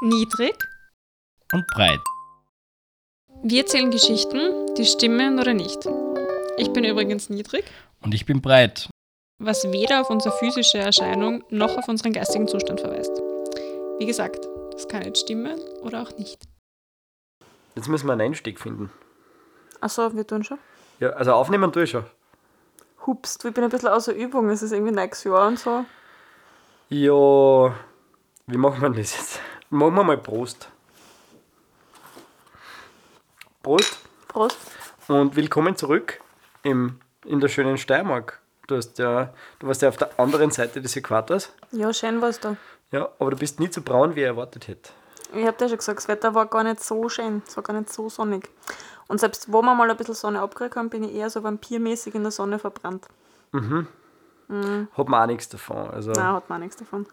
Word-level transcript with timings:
Niedrig. 0.00 0.56
und 1.52 1.66
breit. 1.68 2.00
Wir 3.42 3.62
erzählen 3.62 3.90
Geschichten, 3.90 4.74
die 4.76 4.84
stimmen 4.86 5.38
oder 5.38 5.52
nicht. 5.54 5.78
Ich 6.58 6.72
bin 6.72 6.84
übrigens 6.84 7.28
niedrig, 7.30 7.64
Und 8.02 8.14
ich 8.14 8.24
bin 8.26 8.40
breit. 8.40 8.88
was 9.38 9.64
weder 9.72 10.00
auf 10.02 10.10
unsere 10.10 10.36
physische 10.38 10.78
Erscheinung 10.78 11.42
noch 11.50 11.76
auf 11.76 11.88
unseren 11.88 12.12
geistigen 12.12 12.46
Zustand 12.48 12.80
verweist. 12.80 13.10
Wie 13.98 14.06
gesagt, 14.06 14.46
das 14.72 14.86
kann 14.88 15.02
jetzt 15.02 15.20
stimmen 15.20 15.58
oder 15.82 16.02
auch 16.02 16.16
nicht. 16.18 16.42
Jetzt 17.74 17.88
müssen 17.88 18.06
wir 18.06 18.12
einen 18.12 18.20
Einstieg 18.22 18.60
finden. 18.60 18.90
Achso, 19.80 20.14
wir 20.14 20.26
tun 20.26 20.44
schon. 20.44 20.58
Ja, 20.98 21.10
also 21.10 21.32
aufnehmen 21.32 21.72
tue 21.72 21.84
ich 21.84 21.90
schon. 21.90 22.04
Hupst, 23.06 23.44
ich 23.44 23.54
bin 23.54 23.64
ein 23.64 23.70
bisschen 23.70 23.88
außer 23.88 24.14
Übung. 24.14 24.50
Es 24.50 24.60
ist 24.62 24.72
irgendwie 24.72 24.92
nächstes 24.92 25.24
Jahr 25.24 25.48
und 25.48 25.58
so. 25.58 25.84
Ja, 26.90 27.74
wie 28.46 28.56
machen 28.58 28.82
wir 28.82 28.90
das 28.90 29.16
jetzt? 29.16 29.40
Machen 29.70 29.94
wir 29.94 30.02
mal 30.04 30.18
Prost. 30.18 30.68
Prost 33.62 33.98
Prost. 34.26 34.56
und 35.08 35.36
willkommen 35.36 35.76
zurück 35.76 36.20
im, 36.62 36.98
in 37.24 37.40
der 37.40 37.48
schönen 37.48 37.78
Steiermark. 37.78 38.40
Du, 38.66 38.76
hast 38.76 38.98
ja, 38.98 39.32
du 39.58 39.66
warst 39.66 39.82
ja 39.82 39.88
auf 39.88 39.96
der 39.96 40.18
anderen 40.18 40.50
Seite 40.50 40.80
des 40.80 40.96
Äquators. 40.96 41.52
Ja, 41.72 41.92
schön 41.92 42.20
war's 42.20 42.40
da. 42.40 42.56
Ja, 42.90 43.10
aber 43.18 43.30
du 43.30 43.36
bist 43.36 43.60
nie 43.60 43.70
so 43.70 43.82
braun, 43.82 44.16
wie 44.16 44.20
ich 44.20 44.26
erwartet 44.26 44.66
hätte. 44.68 44.90
Ich 45.34 45.46
hab 45.46 45.58
dir 45.58 45.68
schon 45.68 45.78
gesagt, 45.78 45.98
das 45.98 46.08
Wetter 46.08 46.34
war 46.34 46.46
gar 46.46 46.64
nicht 46.64 46.82
so 46.82 47.08
schön. 47.08 47.42
Es 47.46 47.56
war 47.56 47.62
gar 47.62 47.78
nicht 47.78 47.92
so 47.92 48.08
sonnig. 48.08 48.48
Und 49.06 49.20
selbst 49.20 49.52
wo 49.52 49.62
wir 49.62 49.74
mal 49.74 49.88
ein 49.90 49.96
bisschen 49.96 50.14
Sonne 50.14 50.40
abgekriegt 50.40 50.76
haben, 50.76 50.90
bin 50.90 51.04
ich 51.04 51.14
eher 51.14 51.30
so 51.30 51.42
vampirmäßig 51.44 52.14
in 52.14 52.22
der 52.22 52.32
Sonne 52.32 52.58
verbrannt. 52.58 53.06
Hat 53.52 55.08
man 55.08 55.22
auch 55.22 55.26
nichts 55.26 55.48
davon. 55.48 55.90
Also, 55.90 56.10
Nein, 56.12 56.32
hat 56.32 56.48
man 56.48 56.58
auch 56.58 56.64
nichts 56.64 56.76
davon. 56.76 57.06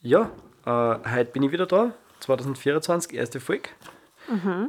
ja, 0.00 0.30
äh, 0.66 0.70
heute 0.70 1.30
bin 1.32 1.42
ich 1.42 1.52
wieder 1.52 1.66
da. 1.66 1.92
2024, 2.20 3.14
erste 3.14 3.40
Folge. 3.40 3.68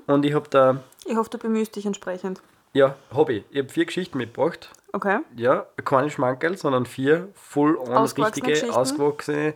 Und 0.08 0.26
ich 0.26 0.34
habe 0.34 0.50
da, 0.50 0.82
Ich 1.05 1.16
hoffe, 1.16 1.30
du 1.30 1.38
bemühst 1.38 1.76
dich 1.76 1.85
entsprechend. 1.85 2.41
ja, 2.74 2.96
habe 3.13 3.34
ich. 3.34 3.46
Ich 3.52 3.60
habe 3.60 3.70
vier 3.70 3.85
Geschichten 3.85 4.18
mitgebracht. 4.18 4.72
Okay. 4.94 5.20
Ja, 5.35 5.68
keine 5.85 6.10
Schmankerl, 6.10 6.58
sondern 6.58 6.85
vier 6.88 7.30
full-on 7.35 7.96
richtige, 8.05 8.74
ausgewachsene, 8.74 9.54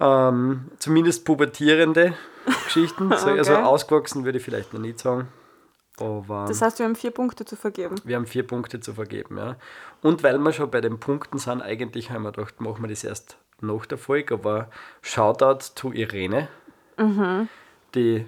ähm, 0.00 0.70
zumindest 0.78 1.24
pubertierende 1.24 2.14
Geschichten. 2.64 3.08
So, 3.16 3.28
Also 3.30 3.52
Okay. 3.54 3.62
ausgewachsen 3.62 4.24
würde 4.24 4.38
ich 4.38 4.44
vielleicht 4.44 4.72
noch 4.72 4.80
nicht 4.80 4.98
sagen. 4.98 5.28
Aber 5.98 6.44
Das 6.46 6.62
heißt, 6.62 6.78
wir 6.78 6.86
haben 6.86 6.94
vier 6.94 7.10
Punkte 7.10 7.44
zu 7.44 7.56
vergeben. 7.56 7.96
wir 8.04 8.16
haben 8.16 8.26
vier 8.26 8.46
Punkte 8.46 8.80
zu 8.80 8.94
vergeben. 8.94 9.36
Ja. 9.38 9.56
Und 10.02 10.22
weil 10.22 10.38
wir 10.38 10.52
schon 10.52 10.70
bei 10.70 10.80
den 10.80 11.00
Punkten 11.00 11.38
sind, 11.38 11.60
eigentlich 11.62 12.10
haben 12.10 12.22
wir 12.22 12.32
gedacht, 12.32 12.60
machen 12.60 12.82
wir 12.82 12.88
das 12.88 13.02
erst 13.02 13.36
nach 13.60 13.86
der 13.86 13.98
Folge. 13.98 14.34
Aber 14.34 14.68
Shoutout 15.02 15.74
to 15.74 15.92
Irene, 15.92 16.48
die 17.94 18.26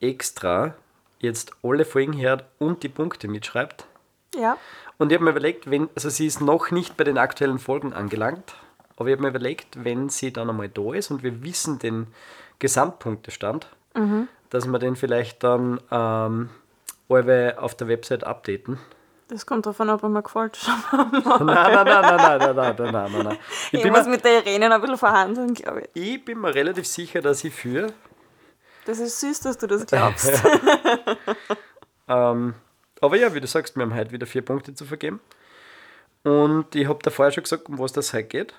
extra 0.00 0.74
jetzt 1.18 1.52
alle 1.62 1.84
Folgen 1.84 2.20
hört 2.20 2.44
und 2.58 2.82
die 2.82 2.88
Punkte 2.88 3.28
mitschreibt. 3.28 3.86
Ja. 4.34 4.56
Und 4.98 5.10
ich 5.10 5.16
habe 5.16 5.24
mir 5.24 5.30
überlegt, 5.30 5.70
wenn, 5.70 5.88
also 5.94 6.10
sie 6.10 6.26
ist 6.26 6.40
noch 6.40 6.70
nicht 6.70 6.96
bei 6.96 7.04
den 7.04 7.18
aktuellen 7.18 7.58
Folgen 7.58 7.92
angelangt, 7.92 8.54
aber 8.96 9.08
ich 9.08 9.14
habe 9.14 9.22
mir 9.22 9.28
überlegt, 9.28 9.84
wenn 9.84 10.08
sie 10.08 10.32
dann 10.32 10.50
einmal 10.50 10.68
da 10.68 10.92
ist 10.92 11.10
und 11.10 11.22
wir 11.22 11.42
wissen 11.42 11.78
den 11.78 12.08
Gesamtpunktestand, 12.58 13.68
dass 14.50 14.66
wir 14.66 14.78
den 14.78 14.96
vielleicht 14.96 15.42
dann 15.42 15.80
ähm, 15.90 16.50
alle 17.08 17.60
auf 17.60 17.74
der 17.74 17.88
Website 17.88 18.24
updaten. 18.24 18.78
Das 19.28 19.46
kommt 19.46 19.64
davon 19.66 19.88
ab, 19.88 20.02
ob 20.02 20.10
mir 20.10 20.22
gefällt. 20.22 20.58
nein, 20.92 21.22
nein, 21.24 21.44
nein, 21.44 21.84
nein, 21.84 22.38
nein, 22.38 22.56
nein, 22.56 22.76
nein, 22.76 22.92
nein, 22.92 23.24
nein. 23.24 23.38
Ich, 23.68 23.74
Ich 23.74 23.82
bin 23.82 23.92
muss 23.92 24.04
mir, 24.04 24.12
mit 24.12 24.24
der 24.24 24.44
Irene 24.44 24.68
noch 24.68 24.76
ein 24.76 24.80
bisschen 24.82 24.98
verhandeln, 24.98 25.54
glaube 25.54 25.88
ich. 25.94 26.02
ich 26.02 26.24
bin 26.24 26.40
mir 26.40 26.54
relativ 26.54 26.86
sicher, 26.86 27.22
dass 27.22 27.42
ich 27.44 27.54
für. 27.54 27.86
Das 28.84 28.98
ist 28.98 29.20
süß, 29.20 29.40
dass 29.40 29.58
du 29.58 29.66
das 29.66 29.86
glaubst. 29.86 30.30
Ähm, 32.08 32.54
aber 33.00 33.16
ja, 33.16 33.32
wie 33.34 33.40
du 33.40 33.46
sagst, 33.46 33.76
wir 33.76 33.82
haben 33.82 33.94
heute 33.94 34.12
wieder 34.12 34.26
vier 34.26 34.42
Punkte 34.44 34.74
zu 34.74 34.84
vergeben. 34.84 35.20
Und 36.24 36.74
ich 36.74 36.86
habe 36.86 36.98
da 37.02 37.10
vorher 37.10 37.32
schon 37.32 37.44
gesagt, 37.44 37.68
um 37.68 37.78
was 37.78 37.92
das 37.92 38.12
heute 38.12 38.24
geht. 38.24 38.54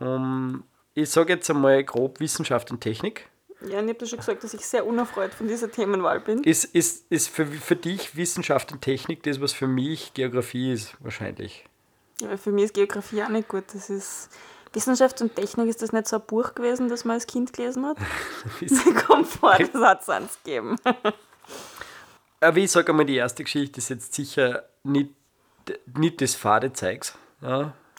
Um, 0.00 0.64
ich 0.94 1.10
sage 1.10 1.32
jetzt 1.34 1.48
einmal 1.50 1.82
grob 1.84 2.20
Wissenschaft 2.20 2.70
und 2.70 2.80
Technik. 2.80 3.28
Ja, 3.60 3.78
und 3.78 3.84
ich 3.84 3.94
habe 3.94 3.94
dir 3.94 4.06
schon 4.06 4.18
gesagt, 4.18 4.44
dass 4.44 4.54
ich 4.54 4.64
sehr 4.64 4.86
unerfreut 4.86 5.34
von 5.34 5.48
dieser 5.48 5.70
Themenwahl 5.70 6.20
bin. 6.20 6.42
Ist, 6.44 6.64
ist, 6.64 7.06
ist 7.10 7.28
für, 7.28 7.46
für 7.46 7.76
dich 7.76 8.16
Wissenschaft 8.16 8.70
und 8.70 8.82
Technik 8.82 9.22
das, 9.24 9.40
was 9.40 9.52
für 9.52 9.66
mich 9.66 10.14
Geografie 10.14 10.72
ist, 10.72 10.94
wahrscheinlich. 11.00 11.64
Ja, 12.20 12.36
für 12.36 12.52
mich 12.52 12.66
ist 12.66 12.74
Geografie 12.74 13.22
auch 13.22 13.28
nicht 13.28 13.48
gut. 13.48 13.64
Das 13.72 13.90
ist 13.90 14.30
Wissenschaft 14.72 15.20
und 15.22 15.34
Technik, 15.34 15.68
ist 15.68 15.82
das 15.82 15.92
nicht 15.92 16.06
so 16.06 16.16
ein 16.16 16.26
Buch 16.26 16.54
gewesen, 16.54 16.88
das 16.88 17.04
man 17.04 17.14
als 17.14 17.26
Kind 17.26 17.52
gelesen 17.52 17.86
hat? 17.86 17.98
Mir 18.60 18.94
kommt 18.94 19.26
vor, 19.26 19.56
das 19.58 19.82
hat 19.82 20.02
es 20.02 20.08
eins 20.08 20.38
gegeben. 20.44 20.76
Aber 22.40 22.56
ich 22.56 22.70
sage 22.70 22.92
einmal, 22.92 23.06
die 23.06 23.16
erste 23.16 23.42
Geschichte 23.42 23.78
ist 23.78 23.88
jetzt 23.88 24.14
sicher 24.14 24.64
nicht, 24.84 25.10
nicht 25.96 26.20
das 26.20 26.34
fade 26.34 26.72
Zeugs. 26.72 27.14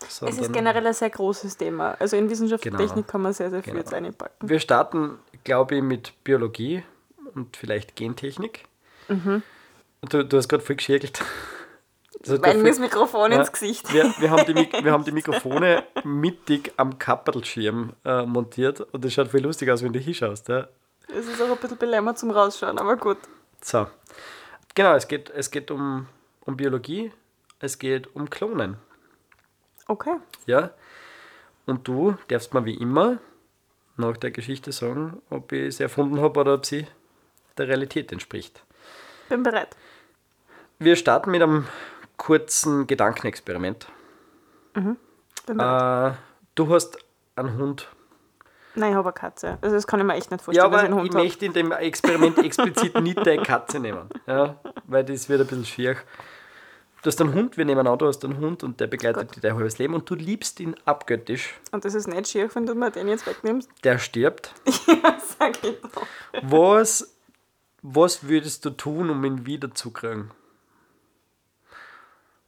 Es 0.01 0.21
ist 0.21 0.53
generell 0.53 0.87
ein 0.87 0.93
sehr 0.93 1.09
großes 1.09 1.57
Thema. 1.57 1.95
Also 1.99 2.15
in 2.15 2.29
Wissenschaft 2.29 2.63
Genau. 2.63 2.77
und 2.79 2.85
Technik 2.87 3.07
kann 3.07 3.21
man 3.21 3.33
sehr, 3.33 3.49
sehr 3.49 3.61
viel 3.61 3.73
Genau. 3.73 3.83
jetzt 3.83 3.93
reinpacken. 3.93 4.49
Wir 4.49 4.59
starten, 4.59 5.19
glaube 5.43 5.75
ich, 5.75 5.81
mit 5.81 6.13
Biologie 6.23 6.83
und 7.35 7.57
vielleicht 7.57 7.95
Gentechnik. 7.95 8.65
Du, 9.07 10.23
du 10.23 10.37
hast 10.37 10.47
gerade 10.47 10.63
voll 10.63 10.77
geschirgelt. 10.77 11.21
Also 12.21 12.41
Weil 12.41 12.57
mir 12.57 12.69
das 12.69 12.79
Mikrofon 12.79 13.31
Ja, 13.31 13.39
ins 13.39 13.51
Gesicht. 13.51 13.93
Wir, 13.93 14.13
wir, 14.19 14.29
haben 14.29 14.45
die, 14.45 14.55
wir 14.83 14.91
haben 14.91 15.03
die 15.05 15.11
Mikrofone 15.13 15.83
mittig 16.03 16.73
am 16.77 16.99
Kapperlschirm 16.99 17.93
äh, 18.03 18.25
montiert 18.25 18.81
und 18.81 19.05
das 19.05 19.13
schaut 19.13 19.29
voll 19.29 19.39
lustig 19.41 19.69
aus, 19.71 19.83
wenn 19.83 19.93
du 19.93 19.99
hinschaust. 19.99 20.49
Ja. 20.49 20.67
Es 21.07 21.27
ist 21.27 21.41
auch 21.41 21.49
ein 21.49 21.57
bisschen 21.57 21.77
belämmert 21.77 22.19
zum 22.19 22.31
Rausschauen, 22.31 22.77
aber 22.77 22.97
gut. 22.97 23.17
So. 23.61 23.87
Genau, 24.75 24.95
es 24.95 25.07
geht, 25.07 25.29
es 25.29 25.49
geht 25.49 25.71
um, 25.71 26.07
um 26.45 26.57
Biologie, 26.57 27.11
es 27.59 27.79
geht 27.79 28.13
um 28.15 28.29
Klonen. 28.29 28.77
Okay. 29.89 30.17
Ja? 30.45 30.69
Und 31.65 31.87
du 31.87 32.15
darfst 32.27 32.53
mir 32.53 32.63
wie 32.63 32.75
immer 32.75 33.17
nach 33.97 34.17
der 34.17 34.29
Geschichte 34.31 34.71
sagen, 34.71 35.21
ob 35.31 35.51
ich 35.51 35.77
sie 35.77 35.83
erfunden 35.83 36.21
habe 36.21 36.39
oder 36.39 36.53
ob 36.53 36.65
sie 36.65 36.85
der 37.57 37.67
Realität 37.67 38.11
entspricht. 38.11 38.63
Bin 39.29 39.41
bereit. 39.43 39.75
Wir 40.77 40.95
starten 40.95 41.31
mit 41.31 41.41
einem 41.41 41.67
kurzen 42.17 42.85
Gedankenexperiment. 42.85 43.87
Bereit. 45.47 46.13
Äh, 46.13 46.17
du 46.53 46.73
hast 46.73 46.99
einen 47.35 47.57
Hund. 47.57 47.89
Nein, 48.75 48.91
ich 48.91 48.95
habe 48.95 49.09
eine 49.09 49.13
Katze. 49.13 49.57
Also 49.61 49.75
das 49.75 49.87
kann 49.87 49.99
ich 49.99 50.05
mir 50.05 50.13
echt 50.13 50.29
nicht 50.29 50.41
Ja, 50.41 50.45
vorstellen, 50.45 50.71
dass 50.71 50.81
aber 50.81 50.91
ich 50.91 50.97
einen 50.97 51.07
ich 51.07 51.13
möchte 51.13 51.45
in 51.47 51.53
dem 51.53 51.71
Experiment 51.71 52.37
explizit 52.37 53.01
nicht 53.01 53.25
deine 53.25 53.41
Katze 53.41 53.79
nehmen. 53.79 54.07
Ja, 54.27 54.59
weil 54.85 55.03
das 55.03 55.27
wird 55.27 55.41
ein 55.41 55.47
bisschen 55.47 55.65
schwierig. 55.65 56.05
Du 57.01 57.07
hast 57.07 57.21
einen 57.21 57.33
Hund, 57.33 57.55
wir 57.57 57.63
nehmen 57.63 57.87
an, 57.87 57.97
du 57.97 58.07
hast 58.07 58.25
einen 58.25 58.37
Hund 58.39 58.61
und 58.63 58.79
der 58.81 58.87
begleitet 58.87 59.27
Gut. 59.27 59.35
dich 59.35 59.41
dein 59.41 59.55
halbes 59.55 59.77
Leben 59.77 59.93
und 59.93 60.09
du 60.09 60.15
liebst 60.15 60.59
ihn 60.59 60.75
abgöttisch. 60.83 61.57
Und 61.71 61.85
das 61.85 61.93
ist 61.93 62.07
nicht 62.07 62.27
schier, 62.27 62.53
wenn 62.53 62.65
du 62.65 62.75
mir 62.75 62.91
den 62.91 63.07
jetzt 63.07 63.25
wegnimmst. 63.25 63.69
Der 63.85 63.99
stirbt. 63.99 64.53
Sag 65.39 65.63
ich 65.63 65.79
doch. 65.81 66.05
Was, 66.41 67.15
was 67.81 68.27
würdest 68.27 68.65
du 68.65 68.71
tun, 68.71 69.09
um 69.09 69.23
ihn 69.23 69.45
wiederzukriegen? 69.45 70.31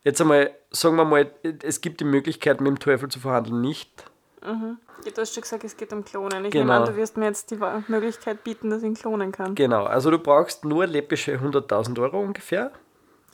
Jetzt 0.03 0.19
einmal, 0.19 0.51
sagen 0.71 0.95
wir 0.97 1.05
mal, 1.05 1.31
es 1.63 1.79
gibt 1.79 2.01
die 2.01 2.05
Möglichkeit, 2.05 2.59
mit 2.59 2.67
dem 2.71 2.79
Teufel 2.79 3.07
zu 3.07 3.19
verhandeln, 3.19 3.61
nicht. 3.61 4.05
Du 4.41 5.21
hast 5.21 5.33
schon 5.33 5.43
gesagt, 5.43 5.63
es 5.63 5.77
geht 5.77 5.93
um 5.93 6.03
Klonen. 6.03 6.43
Ich 6.45 6.51
Genau. 6.51 6.65
nehme 6.73 6.85
an, 6.85 6.85
du 6.85 6.97
wirst 6.97 7.15
mir 7.15 7.25
jetzt 7.25 7.51
die 7.51 7.59
Möglichkeit 7.87 8.43
bieten, 8.43 8.71
dass 8.71 8.81
ich 8.81 8.87
ihn 8.89 8.95
klonen 8.95 9.31
kann. 9.31 9.55
Genau, 9.55 9.85
also 9.85 10.09
du 10.11 10.17
brauchst 10.17 10.65
nur 10.65 10.87
läppische 10.87 11.37
100.000 11.37 12.01
Euro 12.01 12.19
ungefähr 12.19 12.71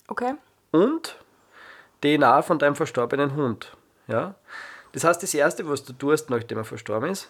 Okay? 0.09 0.35
Und 0.71 1.17
DNA 2.03 2.41
von 2.41 2.59
deinem 2.59 2.75
verstorbenen 2.75 3.35
Hund. 3.35 3.75
Ja? 4.07 4.35
Das 4.91 5.03
heißt, 5.03 5.21
das 5.23 5.33
Erste, 5.33 5.67
was 5.69 5.83
du 5.83 5.93
tust, 5.93 6.29
nachdem 6.29 6.59
er 6.59 6.63
verstorben 6.63 7.09
ist, 7.11 7.29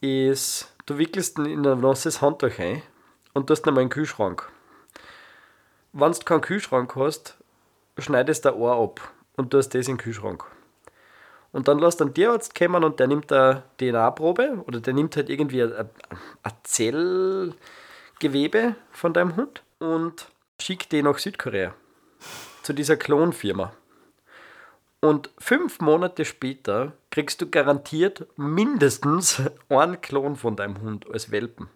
ist, 0.00 0.74
du 0.86 0.98
wickelst 0.98 1.38
ihn 1.38 1.46
in 1.46 1.66
ein 1.66 1.80
nasses 1.80 2.20
Handtuch 2.20 2.58
ein 2.58 2.82
und 3.34 3.46
tust 3.46 3.64
ihn 3.64 3.70
einmal 3.70 3.82
in 3.82 3.88
den 3.88 3.94
Kühlschrank. 3.94 4.48
Wenn 5.92 6.12
du 6.12 6.18
keinen 6.20 6.40
Kühlschrank 6.40 6.94
hast, 6.96 7.36
schneidest 7.98 8.44
du 8.44 8.50
ein 8.50 8.54
Ohr 8.54 8.80
ab 8.82 9.00
und 9.36 9.50
tust 9.50 9.74
das 9.74 9.88
in 9.88 9.96
den 9.96 10.02
Kühlschrank. 10.02 10.44
Und 11.52 11.66
dann 11.66 11.80
lässt 11.80 12.00
einen 12.00 12.14
Tierarzt 12.14 12.54
kommen 12.54 12.84
und 12.84 13.00
der 13.00 13.08
nimmt 13.08 13.32
eine 13.32 13.64
DNA-Probe 13.78 14.62
oder 14.66 14.78
der 14.80 14.94
nimmt 14.94 15.16
halt 15.16 15.28
irgendwie 15.28 15.62
ein, 15.62 15.72
ein 15.72 15.90
ein 16.44 16.52
Zellgewebe 16.62 17.56
von 18.92 19.12
deinem 19.12 19.34
Hund 19.34 19.64
und 19.80 20.28
schickt 20.60 20.92
die 20.92 21.02
nach 21.02 21.18
Südkorea 21.18 21.74
zu 22.62 22.72
dieser 22.72 22.96
Klonfirma. 22.96 23.72
Und 25.00 25.30
fünf 25.38 25.80
Monate 25.80 26.24
später 26.24 26.92
kriegst 27.10 27.40
du 27.40 27.48
garantiert 27.48 28.26
mindestens 28.36 29.42
einen 29.68 30.00
Klon 30.00 30.36
von 30.36 30.56
deinem 30.56 30.80
Hund 30.82 31.06
als 31.10 31.30
Welpen. 31.30 31.70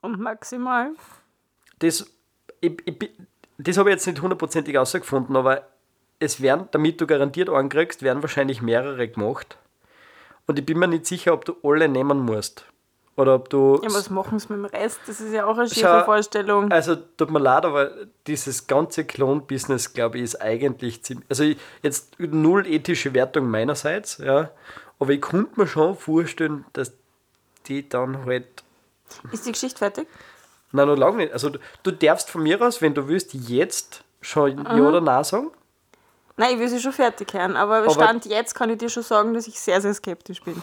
Und 0.00 0.18
maximal. 0.18 0.92
Das, 1.80 2.10
ich, 2.60 2.82
ich, 2.86 2.98
bin- 2.98 3.26
das 3.58 3.76
habe 3.76 3.90
ich 3.90 3.94
jetzt 3.96 4.06
nicht 4.06 4.22
hundertprozentig 4.22 4.74
herausgefunden, 4.74 5.36
aber 5.36 5.68
es 6.18 6.40
werden, 6.40 6.68
damit 6.70 7.00
du 7.00 7.06
garantiert 7.06 7.50
einen 7.50 7.68
kriegst, 7.68 8.02
werden 8.02 8.22
wahrscheinlich 8.22 8.62
mehrere 8.62 9.06
gemacht. 9.08 9.58
Und 10.46 10.58
ich 10.58 10.64
bin 10.64 10.78
mir 10.78 10.88
nicht 10.88 11.06
sicher, 11.06 11.34
ob 11.34 11.44
du 11.44 11.56
alle 11.62 11.88
nehmen 11.88 12.20
musst. 12.20 12.64
Oder 13.16 13.34
ob 13.34 13.50
du. 13.50 13.78
Ja, 13.82 13.92
was 13.92 14.08
machen 14.08 14.38
sie 14.38 14.52
mit 14.54 14.58
dem 14.58 14.64
Rest? 14.64 15.00
Das 15.06 15.20
ist 15.20 15.32
ja 15.32 15.44
auch 15.44 15.58
eine 15.58 15.68
schiefe 15.68 15.80
Schau, 15.80 16.04
Vorstellung. 16.04 16.72
Also 16.72 16.96
tut 16.96 17.30
mir 17.30 17.40
leid, 17.40 17.64
aber 17.66 17.90
dieses 18.26 18.66
ganze 18.66 19.04
Klon-Business, 19.04 19.92
glaube 19.92 20.16
ich, 20.18 20.24
ist 20.24 20.40
eigentlich 20.40 21.02
ziemlich. 21.02 21.26
Also 21.28 21.44
jetzt 21.82 22.18
null 22.18 22.66
ethische 22.66 23.12
Wertung 23.12 23.48
meinerseits, 23.50 24.16
ja. 24.18 24.50
Aber 24.98 25.12
ich 25.12 25.20
könnte 25.20 25.60
mir 25.60 25.66
schon 25.66 25.96
vorstellen, 25.96 26.64
dass 26.72 26.92
die 27.66 27.86
dann 27.88 28.24
halt. 28.24 28.46
Ist 29.30 29.44
die 29.46 29.52
Geschichte 29.52 29.78
fertig? 29.78 30.08
Nein, 30.72 30.88
noch 30.88 30.96
lange 30.96 31.18
nicht. 31.18 31.34
Also 31.34 31.50
du, 31.50 31.58
du 31.82 31.90
darfst 31.90 32.30
von 32.30 32.42
mir 32.42 32.62
aus, 32.62 32.80
wenn 32.80 32.94
du 32.94 33.08
willst, 33.08 33.34
jetzt 33.34 34.04
schon 34.22 34.56
Ja 34.64 34.88
oder 34.88 35.02
Nein 35.02 35.24
sagen. 35.24 35.50
Nein, 36.38 36.54
ich 36.54 36.60
will 36.60 36.68
sie 36.68 36.80
schon 36.80 36.92
fertig 36.92 37.34
hören, 37.34 37.56
aber, 37.56 37.78
Aber- 37.78 37.90
Stand 37.90 38.24
jetzt 38.24 38.54
kann 38.54 38.70
ich 38.70 38.78
dir 38.78 38.88
schon 38.88 39.02
sagen, 39.02 39.34
dass 39.34 39.46
ich 39.46 39.60
sehr, 39.60 39.82
sehr 39.82 39.92
skeptisch 39.92 40.40
bin. 40.42 40.62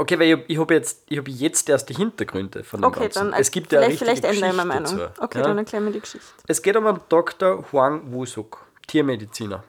Okay, 0.00 0.18
weil 0.18 0.28
ich, 0.38 0.44
ich 0.50 0.58
habe 0.58 0.74
jetzt, 0.74 1.02
ich 1.08 1.18
hab 1.18 1.26
jetzt 1.28 1.68
erst 1.68 1.88
die 1.88 1.94
Hintergründe 1.94 2.62
von 2.62 2.80
dem 2.80 2.84
Okay, 2.86 3.00
Ganzen. 3.00 3.30
dann 3.32 3.40
es 3.40 3.50
gibt 3.50 3.72
ja 3.72 3.80
vielleicht, 3.82 4.24
ändere 4.24 4.32
ich 4.50 4.56
meine 4.56 4.64
Meinung. 4.68 4.96
dazu, 4.98 5.12
Okay, 5.20 5.38
ja. 5.38 5.44
dann 5.44 5.58
erklär 5.58 5.80
mir 5.80 5.90
die 5.90 6.00
Geschichte. 6.00 6.26
Es 6.46 6.62
geht 6.62 6.76
um 6.76 6.86
einen 6.86 7.00
Dr. 7.08 7.64
Huang 7.72 8.12
Wusuk, 8.12 8.64
Tiermediziner. 8.86 9.64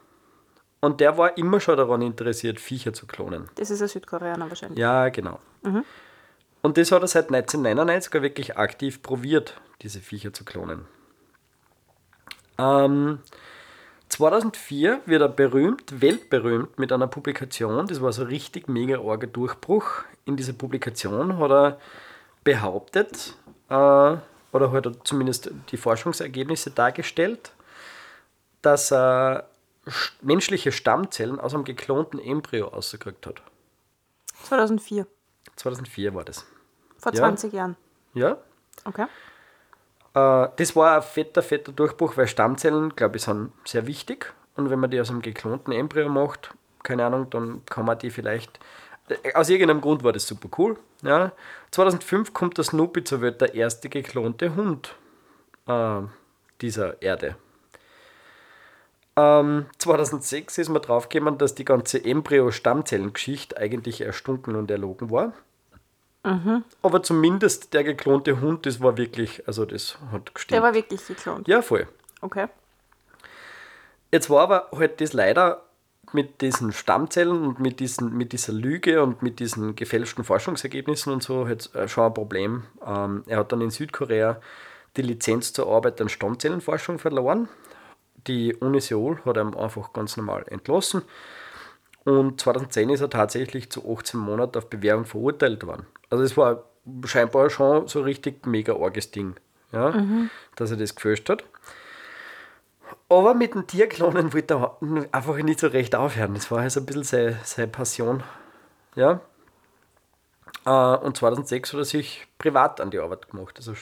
Und 0.81 1.01
der 1.01 1.17
war 1.17 1.35
immer 1.37 1.59
schon 1.59 1.75
daran 1.77 2.01
interessiert, 2.03 2.59
Viecher 2.59 2.93
zu 2.93 3.05
klonen. 3.07 3.49
Das 3.55 3.69
ist 3.71 3.81
ein 3.81 3.87
Südkoreaner 3.87 4.47
wahrscheinlich. 4.47 4.79
Ja, 4.79 5.09
genau. 5.09 5.39
Und 6.61 6.77
das 6.77 6.91
hat 6.91 7.01
er 7.01 7.07
seit 7.07 7.25
1999 7.33 8.15
auch 8.15 8.21
wirklich 8.21 8.55
aktiv 8.57 9.01
probiert, 9.01 9.59
diese 9.81 9.99
Viecher 9.99 10.31
zu 10.31 10.45
klonen. 10.45 10.85
Ähm, 12.57 13.19
2004 14.09 15.01
wird 15.05 15.21
er 15.21 15.29
berühmt, 15.29 16.01
weltberühmt 16.01 16.77
mit 16.79 16.91
einer 16.91 17.07
Publikation, 17.07 17.87
das 17.87 18.01
war 18.01 18.11
so 18.11 18.23
richtig 18.23 18.67
mega 18.67 18.99
arger 18.99 19.27
Durchbruch. 19.27 20.03
In 20.25 20.35
dieser 20.35 20.53
Publikation 20.53 21.37
hat 21.37 21.51
er 21.51 21.79
behauptet, 22.43 23.35
äh, 23.69 23.73
oder 23.73 24.71
hat 24.71 24.85
er 24.85 25.03
zumindest 25.03 25.51
die 25.71 25.77
Forschungsergebnisse 25.77 26.71
dargestellt, 26.71 27.51
dass 28.61 28.91
er 28.91 29.47
sch- 29.85 30.11
menschliche 30.21 30.71
Stammzellen 30.71 31.39
aus 31.39 31.53
einem 31.53 31.63
geklonten 31.63 32.19
Embryo 32.19 32.67
ausgekriegt 32.69 33.25
hat. 33.27 33.41
2004, 34.43 35.05
2004 35.55 36.13
war 36.15 36.23
das. 36.25 36.45
vor 36.97 37.13
Ja. 37.13 37.19
20 37.19 37.53
Jahren. 37.53 37.75
Ja, 38.13 38.37
Okay. 38.85 39.05
Äh, 40.19 40.49
das 40.55 40.75
war 40.75 40.97
ein 40.97 41.01
fetter, 41.01 41.41
fetter 41.41 41.71
Durchbruch, 41.71 42.17
weil 42.17 42.27
Stammzellen, 42.27 42.95
glaube 42.95 43.17
ich, 43.17 43.23
sind 43.23 43.51
sehr 43.65 43.87
wichtig. 43.87 44.33
Und 44.55 44.69
wenn 44.69 44.79
man 44.79 44.91
die 44.91 44.99
aus 44.99 45.09
einem 45.09 45.21
geklonten 45.21 45.71
Embryo 45.71 46.09
macht, 46.09 46.53
keine 46.83 47.05
Ahnung, 47.05 47.29
dann 47.29 47.63
kann 47.65 47.85
man 47.85 47.97
die 47.99 48.09
vielleicht. 48.09 48.59
äh, 49.09 49.33
Aus 49.33 49.49
irgendeinem 49.49 49.81
Grund 49.81 50.03
war 50.03 50.13
das 50.13 50.27
super 50.27 50.49
cool. 50.57 50.77
Ja. 51.01 51.31
2005 51.71 52.33
kommt 52.33 52.57
der 52.57 52.65
Snoopy 52.65 53.03
zur 53.03 53.21
Welt, 53.21 53.41
der 53.41 53.53
erste 53.55 53.89
geklonte 53.89 54.55
Hund 54.55 54.95
äh, 55.67 56.01
dieser 56.61 57.01
Erde. 57.01 57.35
Ähm, 59.15 59.65
2006 59.77 60.57
ist 60.57 60.69
man 60.69 60.81
draufgekommen, 60.81 61.37
dass 61.37 61.55
die 61.55 61.65
ganze 61.65 62.03
Embryo-Stammzellengeschichte 62.03 63.57
eigentlich 63.57 64.01
erstunken 64.01 64.55
und 64.55 64.71
erlogen 64.71 65.11
war. 65.11 65.33
Aber 66.23 67.01
zumindest 67.01 67.73
der 67.73 67.83
geklonte 67.83 68.41
Hund, 68.41 68.65
das 68.65 68.81
war 68.81 68.97
wirklich, 68.97 69.47
also 69.47 69.65
das 69.65 69.97
hat 70.11 70.33
gestimmt. 70.35 70.55
Der 70.55 70.63
war 70.63 70.73
wirklich 70.73 71.05
geklont. 71.07 71.47
ja, 71.47 71.61
voll. 71.61 71.87
Okay. 72.21 72.47
Jetzt 74.11 74.29
war 74.29 74.41
aber 74.41 74.69
halt 74.75 74.99
das 75.01 75.13
leider 75.13 75.63
mit 76.11 76.41
diesen 76.41 76.73
Stammzellen 76.73 77.45
und 77.45 77.59
mit, 77.59 77.79
diesen, 77.79 78.17
mit 78.17 78.33
dieser 78.33 78.53
Lüge 78.53 79.03
und 79.03 79.21
mit 79.21 79.39
diesen 79.39 79.75
gefälschten 79.75 80.23
Forschungsergebnissen 80.23 81.13
und 81.13 81.23
so 81.23 81.47
halt 81.47 81.73
äh, 81.75 81.87
schon 81.87 82.05
ein 82.05 82.13
Problem. 82.13 82.63
Ähm, 82.85 83.23
er 83.27 83.37
hat 83.37 83.51
dann 83.51 83.61
in 83.61 83.69
Südkorea 83.69 84.41
die 84.97 85.03
Lizenz 85.03 85.53
zur 85.53 85.71
Arbeit 85.71 86.01
an 86.01 86.09
Stammzellenforschung 86.09 86.99
verloren. 86.99 87.47
Die 88.27 88.55
Uni 88.55 88.81
Seoul 88.81 89.19
hat 89.23 89.37
ihn 89.37 89.55
einfach 89.55 89.93
ganz 89.93 90.17
normal 90.17 90.45
entlassen. 90.49 91.03
Und 92.09 92.41
2010 92.41 92.89
ist 92.89 93.01
er 93.01 93.09
tatsächlich 93.11 93.69
zu 93.69 93.87
18 93.87 94.19
Monaten 94.19 94.57
auf 94.57 94.67
Bewährung 94.67 95.05
verurteilt 95.05 95.63
worden. 95.67 95.85
Also 96.09 96.23
es 96.23 96.35
war 96.35 96.63
scheinbar 97.05 97.51
schon 97.51 97.87
so 97.87 98.01
richtig 98.01 98.47
mega 98.47 98.73
arges 98.73 99.11
Ding, 99.11 99.35
ja, 99.71 99.93
dass 100.55 100.71
er 100.71 100.77
das 100.77 100.95
gefälscht 100.95 101.29
hat. 101.29 101.43
Aber 103.09 103.35
mit 103.35 103.53
dem 103.53 103.67
Tierklonen 103.67 104.33
wollte 104.33 104.55
er 104.55 104.77
einfach 105.11 105.35
nicht 105.37 105.59
so 105.59 105.67
recht 105.67 105.93
aufhören. 105.93 106.33
Das 106.33 106.49
war 106.49 106.61
halt 106.61 106.71
so 106.71 106.79
ein 106.79 106.87
bisschen 106.87 107.03
seine, 107.03 107.39
seine 107.43 107.67
Passion. 107.67 108.23
Ja. 108.95 109.19
Äh, 110.65 110.97
Und 111.05 111.15
2006 111.15 111.73
hat 111.73 111.79
er 111.79 111.85
sich 111.85 112.27
privat 112.39 112.81
an 112.81 112.89
die 112.89 112.99
Arbeit 112.99 113.29
gemacht. 113.29 113.55
Also 113.57 113.73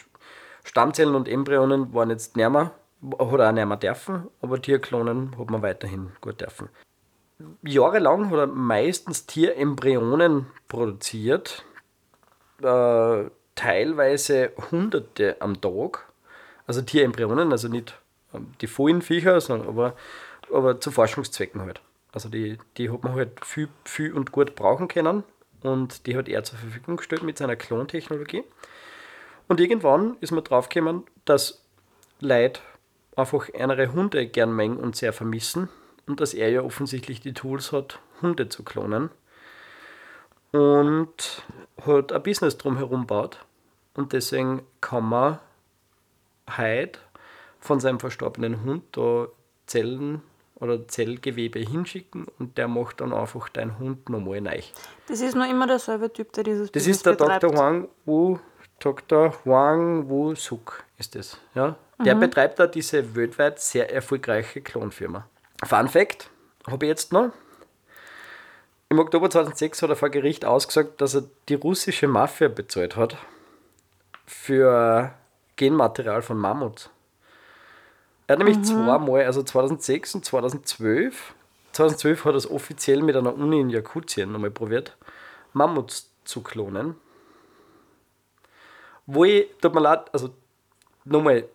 Stammzellen 0.66 1.16
und 1.16 1.30
Embryonen 1.30 1.94
waren 1.94 2.10
jetzt 2.10 2.36
nicht 2.36 2.50
mehr, 2.50 2.72
hat 3.20 3.40
er 3.40 3.50
auch 3.50 3.52
nicht 3.54 3.66
mehr 3.66 3.78
dürfen, 3.78 4.28
aber 4.42 4.62
Tierklonen 4.62 5.38
hat 5.40 5.50
man 5.50 5.62
weiterhin 5.62 6.12
gut 6.20 6.42
dürfen. 6.42 6.68
Jahrelang 7.62 8.31
hat 8.31 8.39
er 8.39 8.48
meistens 8.48 9.25
Tierembryonen 9.28 10.48
produziert, 10.68 11.63
äh, 12.62 13.25
teilweise 13.56 14.51
Hunderte 14.72 15.38
am 15.39 15.62
Tag. 15.62 16.07
Also 16.66 16.81
Tierembryonen, 16.81 17.51
also 17.51 17.68
nicht 17.68 18.00
ähm, 18.34 18.54
die 18.62 18.68
vollen 18.68 19.01
Viecher, 19.01 19.39
sondern 19.39 19.68
aber, 19.68 19.95
aber 20.51 20.80
zu 20.80 20.92
Forschungszwecken 20.92 21.62
halt. 21.62 21.81
Also 22.12 22.30
die, 22.30 22.57
die 22.78 22.89
hat 22.89 23.04
man 23.04 23.13
halt 23.13 23.45
viel, 23.45 23.69
viel 23.86 24.13
und 24.13 24.31
gut 24.31 24.56
brauchen 24.56 24.88
können 24.88 25.24
und 25.62 26.07
die 26.07 26.18
hat 26.18 26.28
er 26.28 26.44
zur 26.44 26.57
Verfügung 26.57 26.98
gestellt 26.98 27.24
mit 27.24 27.38
seiner 27.38 27.56
Klontechnologie. 27.56 28.44
Und 29.48 29.60
irgendwann 29.60 30.18
ist 30.22 30.31
man 30.31 30.44
draufgekommen, 30.44 31.04
dass 31.25 31.63
Leute 32.19 32.62
einfach 33.16 33.50
andere 33.57 33.94
Hunde 33.94 34.28
gern 34.28 34.56
mengen 34.56 34.78
und 34.78 34.95
sehr 34.95 35.13
vermissen 35.13 35.69
und 36.07 36.19
dass 36.19 36.33
er 36.33 36.50
ja 36.50 36.62
offensichtlich 36.62 37.21
die 37.21 37.33
Tools 37.33 37.71
hat, 37.71 38.00
Hunde 38.21 38.50
zu 38.50 38.63
klonen 38.63 39.09
und 40.51 41.44
hat 41.86 42.12
ein 42.12 42.24
Business 42.24 42.57
drumherum 42.57 43.06
baut. 43.06 43.45
Und 43.94 44.13
deswegen 44.13 44.62
kann 44.81 45.06
man 45.06 45.39
heute 46.56 47.00
von 47.59 47.80
seinem 47.80 48.00
verstorbenen 48.00 48.63
Hund 48.63 48.83
da 48.92 49.27
Zellen 49.65 50.21
oder 50.56 50.88
Zellgewebe 50.88 51.59
hinschicken 51.59 52.25
und 52.39 52.57
der 52.57 52.68
macht 52.68 53.01
dann 53.01 53.13
einfach 53.13 53.50
deinen 53.50 53.77
Hund 53.77 54.09
nochmal 54.09 54.42
neu. 54.42 54.59
Das 55.07 55.21
ist 55.21 55.36
noch 55.36 55.50
immer 55.50 55.68
derselbe 55.68 56.12
Typ, 56.12 56.31
der 56.33 56.44
dieses 56.44 56.71
Das 56.71 56.83
Business 56.83 56.98
ist 56.98 57.06
der 57.06 57.12
betreibt. 57.12 57.44
Dr. 57.44 57.57
Huang 57.57 57.88
Wu, 58.06 58.39
Dr. 58.80 59.33
Huang 59.45 60.09
Wu 60.09 60.35
Suk 60.35 60.83
ist 60.97 61.16
das. 61.16 61.37
Ja? 61.54 61.76
Der 62.04 62.16
betreibt 62.16 62.59
da 62.59 62.68
diese 62.68 63.16
weltweit 63.16 63.59
sehr 63.59 63.92
erfolgreiche 63.92 64.61
Klonfirma. 64.61 65.28
Fun 65.64 65.87
Fact 65.87 66.30
habe 66.69 66.85
ich 66.85 66.90
jetzt 66.90 67.11
noch. 67.11 67.31
Im 68.90 68.99
Oktober 68.99 69.30
2006 69.30 69.81
hat 69.81 69.90
er 69.90 69.95
vor 69.95 70.09
Gericht 70.09 70.45
ausgesagt, 70.45 71.02
dass 71.02 71.16
er 71.16 71.23
die 71.49 71.56
russische 71.56 72.07
Mafia 72.07 72.47
bezahlt 72.47 72.95
hat 72.95 73.18
für 74.26 75.14
Genmaterial 75.56 76.21
von 76.21 76.37
Mammuts. 76.37 76.90
Er 78.28 78.33
hat 78.33 78.40
nämlich 78.40 78.61
zweimal, 78.64 79.26
also 79.26 79.42
2006 79.42 80.16
und 80.16 80.26
2012, 80.26 81.33
2012 81.71 82.26
hat 82.26 82.33
er 82.33 82.37
es 82.37 82.49
offiziell 82.49 83.02
mit 83.02 83.16
einer 83.16 83.33
Uni 83.33 83.59
in 83.59 83.69
Jakutien 83.69 84.31
nochmal 84.31 84.52
probiert, 84.52 84.97
Mammuts 85.54 86.11
zu 86.26 86.42
klonen. 86.42 86.95
Wo 89.06 89.23
ich, 89.23 89.49
tut 89.61 89.73
mir 89.73 89.80
leid, 89.80 90.14
also 90.14 90.30
nochmal, 91.06 91.45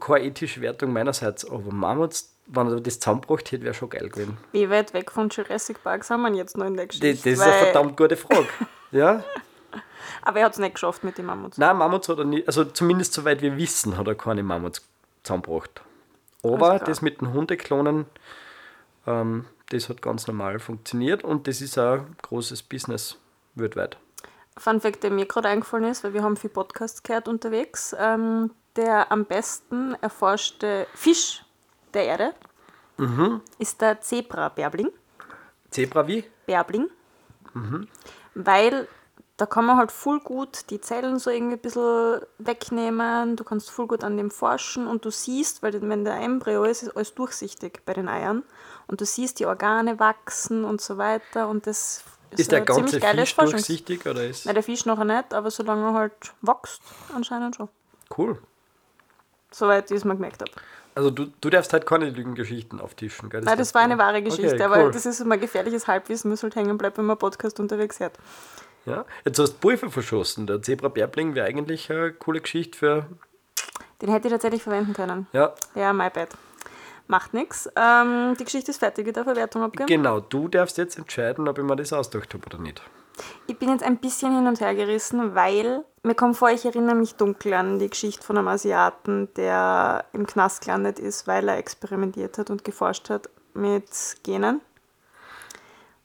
keine 0.00 0.26
ethische 0.26 0.60
Wertung 0.60 0.92
meinerseits, 0.92 1.44
aber 1.48 1.72
Mammuts, 1.72 2.34
wenn 2.46 2.68
er 2.68 2.80
das 2.80 2.98
zusammengebracht 3.00 3.50
hätte, 3.52 3.64
wäre 3.64 3.74
schon 3.74 3.90
geil 3.90 4.08
gewesen. 4.08 4.36
Wie 4.52 4.68
weit 4.70 4.92
weg 4.94 5.10
von 5.10 5.28
Jurassic 5.28 5.82
Park 5.82 6.04
sind 6.04 6.20
wir 6.22 6.34
jetzt 6.34 6.56
noch 6.56 6.66
in 6.66 6.76
der 6.76 6.86
Das, 6.86 6.98
Geschichte? 6.98 7.30
das 7.30 7.38
ist 7.38 7.44
eine 7.44 7.52
verdammt 7.52 7.96
gute 7.96 8.16
Frage. 8.16 8.48
ja? 8.90 9.22
Aber 10.22 10.38
er 10.38 10.46
hat 10.46 10.52
es 10.52 10.58
nicht 10.58 10.74
geschafft 10.74 11.04
mit 11.04 11.18
den 11.18 11.26
Mammuts. 11.26 11.58
Nein, 11.58 11.76
Mammuts 11.76 12.08
hat 12.08 12.18
er 12.18 12.24
nicht, 12.24 12.46
also 12.46 12.64
zumindest 12.64 13.12
soweit 13.14 13.42
wir 13.42 13.56
wissen, 13.56 13.96
hat 13.96 14.06
er 14.06 14.14
keine 14.14 14.42
Mammuts 14.42 14.86
zusammengebracht. 15.22 15.82
Aber 16.42 16.78
das 16.80 17.02
mit 17.02 17.20
den 17.20 17.32
Hundeklonen, 17.32 18.06
ähm, 19.06 19.44
das 19.70 19.88
hat 19.88 20.02
ganz 20.02 20.26
normal 20.26 20.58
funktioniert 20.58 21.24
und 21.24 21.46
das 21.46 21.60
ist 21.60 21.78
auch 21.78 21.98
ein 22.00 22.16
großes 22.22 22.62
Business 22.64 23.16
weltweit. 23.54 23.96
Fun 24.58 24.80
Fact, 24.80 25.02
der 25.02 25.10
mir 25.10 25.26
gerade 25.26 25.48
eingefallen 25.48 25.84
ist, 25.90 26.04
weil 26.04 26.12
wir 26.14 26.22
haben 26.22 26.36
viel 26.36 26.50
Podcasts 26.50 27.02
gehört 27.02 27.26
unterwegs. 27.26 27.96
Ähm, 27.98 28.50
der 28.76 29.10
am 29.12 29.24
besten 29.24 29.94
erforschte 30.00 30.86
Fisch 30.94 31.44
der 31.94 32.04
Erde 32.06 32.34
Mhm. 32.98 33.40
ist 33.58 33.80
der 33.80 34.00
Zebra-Bärbling. 34.00 34.90
Zebra 35.70 36.06
wie? 36.06 36.24
Bärbling. 36.46 36.88
Mhm. 37.54 37.88
Weil 38.34 38.86
da 39.38 39.46
kann 39.46 39.64
man 39.64 39.76
halt 39.76 39.90
voll 39.90 40.20
gut 40.20 40.70
die 40.70 40.80
Zellen 40.80 41.18
so 41.18 41.30
irgendwie 41.30 41.54
ein 41.56 41.60
bisschen 41.60 42.20
wegnehmen. 42.38 43.34
Du 43.36 43.44
kannst 43.44 43.70
voll 43.70 43.86
gut 43.88 44.04
an 44.04 44.16
dem 44.16 44.30
forschen 44.30 44.86
und 44.86 45.04
du 45.04 45.10
siehst, 45.10 45.62
weil 45.62 45.80
wenn 45.82 46.04
der 46.04 46.16
Embryo 46.16 46.64
ist, 46.64 46.82
ist 46.82 46.94
alles 46.94 47.14
durchsichtig 47.14 47.80
bei 47.84 47.94
den 47.94 48.08
Eiern. 48.08 48.44
Und 48.86 49.00
du 49.00 49.06
siehst 49.06 49.40
die 49.40 49.46
Organe 49.46 49.98
wachsen 49.98 50.64
und 50.64 50.80
so 50.80 50.98
weiter. 50.98 51.48
Und 51.48 51.66
das 51.66 52.04
Ist 52.30 52.52
der 52.52 52.58
ein 52.58 52.64
ganze 52.66 53.00
Fisch 53.00 53.34
durchsichtig 53.36 54.06
oder 54.06 54.24
ist. 54.24 54.44
Nein, 54.46 54.54
der 54.54 54.62
Fisch 54.62 54.86
noch 54.86 55.02
nicht, 55.02 55.34
aber 55.34 55.50
solange 55.50 55.88
er 55.88 55.94
halt 55.94 56.34
wächst, 56.42 56.82
anscheinend 57.14 57.56
schon. 57.56 57.68
Cool. 58.16 58.38
Soweit 59.52 59.90
ich 59.90 59.98
es 59.98 60.04
mir 60.04 60.14
gemerkt 60.14 60.40
habe. 60.40 60.50
Also 60.94 61.10
du, 61.10 61.26
du 61.40 61.48
darfst 61.50 61.72
halt 61.72 61.86
keine 61.86 62.10
Lügengeschichten 62.10 62.80
auftischen, 62.80 63.30
gell? 63.30 63.40
Nein, 63.42 63.56
das 63.56 63.74
war 63.74 63.80
eine 63.82 63.96
wahre 63.96 64.22
Geschichte, 64.22 64.54
Okay, 64.54 64.62
aber 64.64 64.84
cool. 64.84 64.90
das 64.90 65.06
ist 65.06 65.20
immer 65.20 65.38
gefährliches 65.38 65.86
Halbwissen, 65.86 66.30
muss 66.30 66.42
halt 66.42 66.54
hängen 66.56 66.76
bleiben, 66.76 66.96
wenn 66.98 67.06
man 67.06 67.18
Podcast 67.18 67.58
unterwegs 67.60 67.98
hört. 68.00 68.18
Ja? 68.84 69.04
Jetzt 69.24 69.38
hast 69.38 69.52
du 69.54 69.58
Pulver 69.58 69.90
verschossen. 69.90 70.46
Der 70.46 70.60
Zebra-Bärbling 70.60 71.34
wäre 71.34 71.46
eigentlich 71.46 71.90
eine 71.90 72.12
coole 72.12 72.40
Geschichte 72.40 72.76
für. 72.78 73.06
Den 74.02 74.10
hätte 74.10 74.26
ich 74.28 74.32
tatsächlich 74.32 74.62
verwenden 74.62 74.92
können. 74.92 75.28
Ja, 75.32 75.54
Ja, 75.74 75.92
my 75.92 76.10
bad. 76.10 76.28
Macht 77.06 77.32
nichts. 77.34 77.68
Ähm, 77.76 78.34
die 78.38 78.44
Geschichte 78.44 78.70
ist 78.70 78.78
fertig, 78.78 79.06
ich 79.06 79.12
darf 79.12 79.26
eine 79.26 79.36
Wertung 79.36 79.62
abgeben. 79.62 79.86
genau. 79.86 80.20
Du 80.20 80.48
darfst 80.48 80.76
jetzt 80.78 80.98
entscheiden, 80.98 81.48
ob 81.48 81.58
ich 81.58 81.64
mir 81.64 81.76
das 81.76 81.92
ausgedacht 81.92 82.34
habe 82.34 82.44
oder 82.46 82.58
nicht. 82.58 82.82
Ich 83.46 83.58
bin 83.58 83.68
jetzt 83.68 83.82
ein 83.82 83.98
bisschen 83.98 84.34
hin 84.34 84.46
und 84.46 84.60
her 84.60 84.74
gerissen, 84.74 85.34
weil 85.34 85.84
mir 86.02 86.14
kommt 86.14 86.36
vor, 86.36 86.50
ich 86.50 86.64
erinnere 86.64 86.94
mich 86.96 87.14
dunkel 87.14 87.54
an 87.54 87.78
die 87.78 87.88
Geschichte 87.90 88.24
von 88.24 88.38
einem 88.38 88.48
Asiaten, 88.48 89.32
der 89.34 90.04
im 90.12 90.26
Knast 90.26 90.64
gelandet 90.64 90.98
ist, 90.98 91.26
weil 91.26 91.48
er 91.48 91.58
experimentiert 91.58 92.38
hat 92.38 92.50
und 92.50 92.64
geforscht 92.64 93.08
hat 93.10 93.28
mit 93.54 93.84
Genen. 94.24 94.60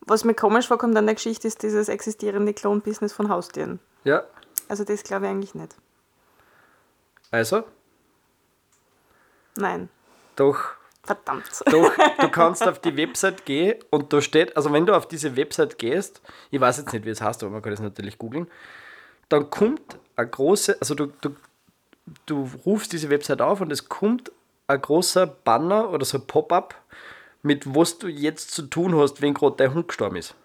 Was 0.01 0.23
mir 0.23 0.35
komisch 0.35 0.67
vorkommt 0.67 0.95
an 0.95 1.05
der 1.05 1.15
Geschichte, 1.15 1.47
ist 1.47 1.63
dieses 1.63 1.89
existierende 1.89 2.53
Klon-Business 2.53 3.11
von 3.11 3.29
Haustieren. 3.29 3.79
Ja, 4.03 4.23
Also 4.69 4.83
das 4.83 5.03
glaube 5.03 5.25
ich 5.25 5.31
eigentlich 5.31 5.55
nicht. 5.55 5.75
also, 7.31 7.63
Nein. 9.55 9.89
doch, 10.35 10.59
Verdammt. 11.07 11.63
doch, 11.71 11.91
du 12.19 12.29
kannst 12.29 12.67
auf 12.67 12.79
die 12.79 12.95
Website 12.97 13.45
gehen 13.45 13.79
und 13.89 14.13
da 14.13 14.21
steht, 14.21 14.55
also 14.55 14.71
wenn 14.71 14.85
du 14.85 14.93
auf 14.93 15.07
diese 15.07 15.35
Website 15.35 15.77
gehst, 15.77 16.21
ich 16.51 16.61
weiß 16.61 16.77
jetzt 16.77 16.93
nicht, 16.93 17.05
wie 17.05 17.09
es 17.09 17.21
heißt, 17.21 17.41
aber 17.43 17.53
man 17.53 17.61
kann 17.61 17.71
das 17.71 17.79
natürlich 17.79 18.17
googeln, 18.17 18.47
dann 19.29 19.49
kommt 19.49 19.97
eine 20.15 20.27
große, 20.27 20.77
also 20.79 20.95
du, 20.95 21.07
du, 21.21 21.35
du 22.25 22.49
rufst 22.65 22.93
diese 22.93 23.09
Website 23.09 23.41
auf 23.41 23.61
und 23.61 23.71
es 23.71 23.87
kommt 23.89 24.31
ein 24.67 24.81
großer 24.81 25.25
Banner 25.25 25.89
oder 25.89 26.05
so 26.05 26.17
ein 26.17 26.27
Pop-up 26.27 26.75
mit 27.41 27.73
was 27.73 27.97
du 27.97 28.07
jetzt 28.07 28.51
zu 28.51 28.63
tun 28.63 28.95
hast, 28.95 29.21
wenn 29.21 29.33
gerade 29.33 29.55
dein 29.57 29.73
Hund 29.73 29.87
gestorben 29.87 30.17
ist. 30.17 30.35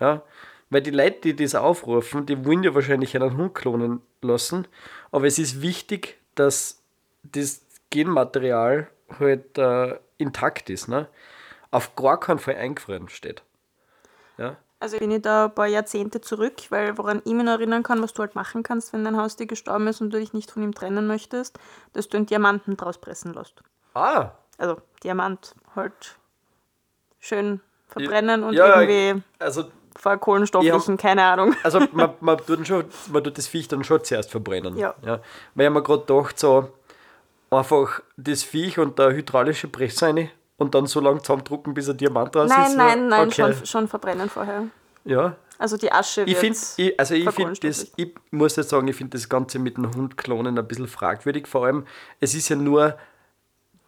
Ja, 0.00 0.22
weil 0.68 0.82
die 0.82 0.90
Leute, 0.90 1.20
die 1.20 1.36
das 1.36 1.54
aufrufen, 1.54 2.26
die 2.26 2.44
wollen 2.44 2.64
ja 2.64 2.74
wahrscheinlich 2.74 3.14
einen 3.14 3.36
Hund 3.36 3.54
klonen 3.54 4.02
lassen, 4.20 4.66
aber 5.12 5.26
es 5.26 5.38
ist 5.38 5.62
wichtig, 5.62 6.18
dass 6.34 6.82
das 7.22 7.62
Genmaterial 7.90 8.88
halt 9.18 9.58
äh, 9.58 9.98
intakt 10.18 10.70
ist, 10.70 10.88
ne? 10.88 11.08
Auf 11.70 11.94
gar 11.96 12.18
keinen 12.18 12.38
Fall 12.38 12.56
eingefroren 12.56 13.08
steht. 13.08 13.42
Ja, 14.38 14.56
Also 14.80 14.98
bin 14.98 15.10
ich 15.10 15.22
da 15.22 15.46
ein 15.46 15.54
paar 15.54 15.66
Jahrzehnte 15.66 16.20
zurück, 16.20 16.54
weil 16.70 16.96
woran 16.98 17.22
ich 17.24 17.32
mich 17.32 17.44
noch 17.44 17.52
erinnern 17.52 17.82
kann, 17.82 18.02
was 18.02 18.12
du 18.12 18.22
halt 18.22 18.34
machen 18.34 18.62
kannst, 18.62 18.92
wenn 18.92 19.04
dein 19.04 19.16
Haustier 19.16 19.46
gestorben 19.46 19.86
ist 19.88 20.00
und 20.00 20.10
du 20.10 20.18
dich 20.18 20.32
nicht 20.32 20.50
von 20.50 20.62
ihm 20.62 20.74
trennen 20.74 21.06
möchtest, 21.06 21.58
dass 21.92 22.08
du 22.08 22.16
einen 22.18 22.26
Diamanten 22.26 22.76
draus 22.76 22.98
pressen 22.98 23.32
lässt. 23.34 23.62
ah, 23.94 24.30
Also 24.58 24.76
Diamant 25.02 25.54
halt 25.74 26.16
schön 27.18 27.60
verbrennen 27.88 28.42
und 28.42 28.54
ja, 28.54 28.80
irgendwie 28.80 29.22
also 29.38 29.64
vor 29.98 30.18
kohlenstofflichen, 30.18 30.96
keine 30.98 31.24
Ahnung. 31.24 31.54
Also 31.62 31.80
man, 31.92 32.14
man, 32.20 32.36
tut 32.38 32.66
schon, 32.66 32.84
man 33.10 33.24
tut 33.24 33.38
das 33.38 33.46
Viech 33.46 33.68
dann 33.68 33.84
schon 33.84 34.04
zuerst 34.04 34.30
verbrennen. 34.30 34.76
Ja. 34.76 34.94
Weil 35.54 35.66
ich 35.66 35.72
mir 35.72 35.82
gerade 35.82 36.04
gedacht, 36.04 36.38
so 36.38 36.68
einfach 37.56 38.02
das 38.16 38.42
Viech 38.42 38.78
und 38.78 38.98
der 38.98 39.12
hydraulische 39.12 39.68
Press 39.68 40.02
rein 40.02 40.30
und 40.56 40.74
dann 40.74 40.86
so 40.86 41.00
lange 41.00 41.20
zusammendrucken, 41.22 41.74
bis 41.74 41.88
ein 41.88 41.96
Diamant 41.96 42.34
raus 42.34 42.48
Nein, 42.48 42.70
ist. 42.70 42.76
nein, 42.76 43.08
nein, 43.08 43.28
okay. 43.28 43.54
schon, 43.54 43.66
schon 43.66 43.88
verbrennen 43.88 44.28
vorher. 44.28 44.64
Ja. 45.04 45.36
Also 45.58 45.76
die 45.76 45.90
Asche 45.90 46.22
Ich 46.24 46.36
finde, 46.36 46.58
ich, 46.76 47.00
also 47.00 47.14
ich 47.14 47.30
finde 47.30 47.58
das, 47.60 47.92
ich 47.96 48.14
muss 48.30 48.56
jetzt 48.56 48.68
sagen, 48.68 48.88
ich 48.88 48.96
finde 48.96 49.16
das 49.16 49.28
Ganze 49.28 49.58
mit 49.58 49.76
dem 49.78 49.94
Hund 49.94 50.16
klonen 50.16 50.58
ein 50.58 50.68
bisschen 50.68 50.88
fragwürdig. 50.88 51.46
Vor 51.46 51.64
allem, 51.64 51.86
es 52.20 52.34
ist 52.34 52.48
ja 52.50 52.56
nur 52.56 52.98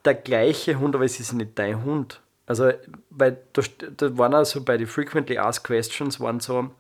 der 0.05 0.15
gleiche 0.15 0.79
Hund, 0.79 0.95
aber 0.95 1.05
es 1.05 1.21
ist 1.21 1.33
nicht 1.35 1.59
dein 1.59 1.85
Hund. 1.85 2.23
Also, 2.47 2.73
weil 3.11 3.39
da, 3.53 3.63
da 3.97 4.17
waren 4.17 4.33
also 4.33 4.65
bei 4.65 4.79
den 4.79 4.87
Frequently 4.87 5.37
Asked 5.37 5.65
Questions 5.65 6.19
waren 6.21 6.41
so, 6.41 6.71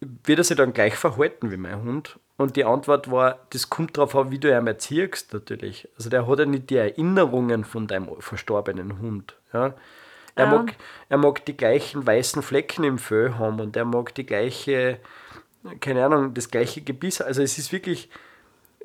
wird 0.00 0.38
er 0.38 0.44
sich 0.44 0.56
dann 0.56 0.72
gleich 0.72 0.94
verhalten 0.94 1.50
wie 1.50 1.56
mein 1.56 1.82
Hund? 1.82 2.18
Und 2.36 2.56
die 2.56 2.64
Antwort 2.64 3.10
war, 3.10 3.38
das 3.50 3.70
kommt 3.70 3.96
darauf 3.96 4.16
an, 4.16 4.30
wie 4.32 4.38
du 4.40 4.48
ihn 4.50 4.66
erziehst 4.66 5.32
natürlich. 5.32 5.88
Also 5.96 6.10
der 6.10 6.26
hat 6.26 6.38
ja 6.40 6.46
nicht 6.46 6.68
die 6.70 6.76
Erinnerungen 6.76 7.64
von 7.64 7.86
deinem 7.86 8.10
verstorbenen 8.20 8.98
Hund. 8.98 9.36
Ja? 9.52 9.74
Er, 10.34 10.46
Ja. 10.46 10.50
mag, 10.50 10.74
er 11.08 11.18
mag 11.18 11.44
die 11.44 11.56
gleichen 11.56 12.04
weißen 12.04 12.42
Flecken 12.42 12.82
im 12.84 12.98
Fell 12.98 13.34
haben 13.34 13.60
und 13.60 13.76
er 13.76 13.84
mag 13.84 14.14
die 14.16 14.26
gleiche, 14.26 14.98
keine 15.80 16.04
Ahnung, 16.04 16.34
das 16.34 16.50
gleiche 16.50 16.80
Gebiss. 16.80 17.20
Also 17.20 17.40
es 17.40 17.56
ist 17.56 17.70
wirklich 17.70 18.10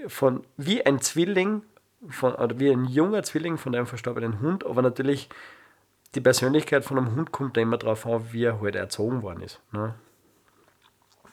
von 0.08 0.44
wie 0.58 0.86
ein 0.86 1.02
Zwilling 1.02 1.64
von, 2.08 2.36
oder 2.36 2.60
wie 2.60 2.70
ein 2.70 2.86
junger 2.86 3.24
Zwilling 3.24 3.58
von 3.58 3.74
einem 3.74 3.88
verstorbenen 3.88 4.42
Hund, 4.42 4.64
aber 4.64 4.84
natürlich 4.84 5.28
die 6.16 6.22
Persönlichkeit 6.22 6.86
von 6.86 6.98
einem 7.00 7.16
Hund 7.16 7.32
kommt 7.32 7.58
da 7.58 7.62
immer 7.62 7.78
drauf 7.78 8.06
an, 8.06 8.32
wie 8.32 8.44
er 8.44 8.62
halt 8.62 8.76
erzogen 8.76 9.24
worden 9.24 9.42
ist. 9.42 9.60
Ne? 9.72 9.96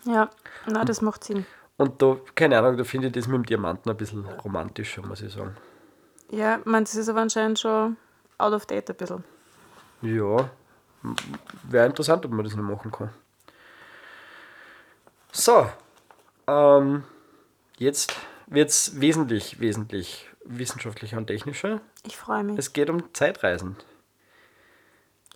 Ja, 0.04 0.30
na, 0.66 0.84
das 0.84 1.02
macht 1.02 1.24
Sinn. 1.24 1.44
Und 1.78 2.00
da, 2.00 2.16
keine 2.34 2.58
Ahnung, 2.58 2.76
da 2.76 2.84
finde 2.84 3.08
ich 3.08 3.12
das 3.12 3.26
mit 3.26 3.36
dem 3.36 3.46
Diamanten 3.46 3.90
ein 3.90 3.96
bisschen 3.96 4.24
romantischer, 4.24 5.02
muss 5.06 5.20
ich 5.20 5.32
sagen. 5.32 5.56
Ja, 6.30 6.58
meine, 6.64 6.84
das 6.84 6.94
ist 6.94 7.08
aber 7.08 7.20
anscheinend 7.20 7.58
schon 7.58 7.96
out 8.38 8.52
of 8.52 8.66
date 8.66 8.90
ein 8.90 8.96
bisschen. 8.96 9.24
Ja, 10.02 10.50
wäre 11.64 11.86
interessant, 11.86 12.24
ob 12.24 12.32
man 12.32 12.44
das 12.44 12.56
noch 12.56 12.64
machen 12.64 12.90
kann. 12.90 13.10
So, 15.32 15.68
ähm, 16.46 17.04
jetzt 17.76 18.14
wird 18.46 18.70
es 18.70 19.00
wesentlich, 19.00 19.60
wesentlich 19.60 20.28
wissenschaftlicher 20.44 21.18
und 21.18 21.26
technischer. 21.26 21.80
Ich 22.06 22.16
freue 22.16 22.42
mich. 22.42 22.58
Es 22.58 22.72
geht 22.72 22.88
um 22.88 23.12
Zeitreisen. 23.12 23.76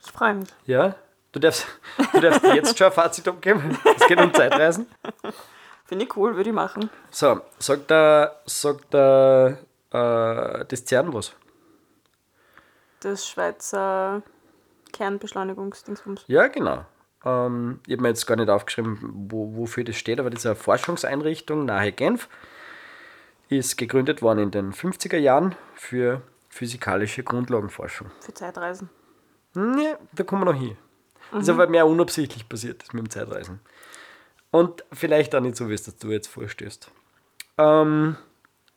Ich 0.02 0.10
freue 0.10 0.34
mich. 0.34 0.48
Ja, 0.64 0.94
du 1.32 1.40
darfst, 1.40 1.66
du 2.12 2.20
darfst 2.20 2.42
jetzt 2.44 2.78
schon 2.78 2.86
ein 2.86 2.92
Fazit 2.92 3.28
abgeben. 3.28 3.78
Es 3.96 4.06
geht 4.06 4.18
um 4.18 4.32
Zeitreisen. 4.32 4.86
Finde 5.90 6.04
ich 6.04 6.16
cool, 6.16 6.36
würde 6.36 6.50
ich 6.50 6.54
machen. 6.54 6.88
So, 7.10 7.40
sagt 7.58 7.90
der, 7.90 8.40
sagt 8.46 8.94
der, 8.94 9.58
äh, 9.90 10.64
das 10.64 10.86
CERN 10.86 11.12
was? 11.12 11.32
Das 13.00 13.26
Schweizer 13.26 14.22
Kernbeschleunigungsdingsbums. 14.92 16.26
Ja, 16.28 16.46
genau. 16.46 16.84
Ähm, 17.24 17.80
ich 17.88 17.94
habe 17.94 18.02
mir 18.02 18.08
jetzt 18.10 18.24
gar 18.24 18.36
nicht 18.36 18.48
aufgeschrieben, 18.48 18.98
wo, 19.32 19.56
wofür 19.56 19.82
das 19.82 19.96
steht, 19.96 20.20
aber 20.20 20.30
diese 20.30 20.54
Forschungseinrichtung 20.54 21.64
nahe 21.64 21.90
Genf 21.90 22.28
ist 23.48 23.76
gegründet 23.76 24.22
worden 24.22 24.38
in 24.44 24.50
den 24.52 24.72
50er 24.72 25.18
Jahren 25.18 25.56
für 25.74 26.22
physikalische 26.50 27.24
Grundlagenforschung. 27.24 28.12
Für 28.20 28.32
Zeitreisen. 28.32 28.90
Nee, 29.54 29.96
da 30.12 30.22
kommen 30.22 30.42
wir 30.42 30.52
noch 30.52 30.60
hin. 30.60 30.76
Das 31.32 31.42
ist 31.42 31.48
aber 31.48 31.66
mehr 31.66 31.88
unabsichtlich 31.88 32.48
passiert, 32.48 32.94
mit 32.94 33.06
dem 33.06 33.10
Zeitreisen. 33.10 33.58
Und 34.50 34.84
vielleicht 34.92 35.34
auch 35.34 35.40
nicht 35.40 35.56
so, 35.56 35.68
wie 35.68 35.74
es 35.74 35.84
du 35.84 36.10
jetzt 36.10 36.26
vorstehst. 36.26 36.90
Ähm, 37.58 38.16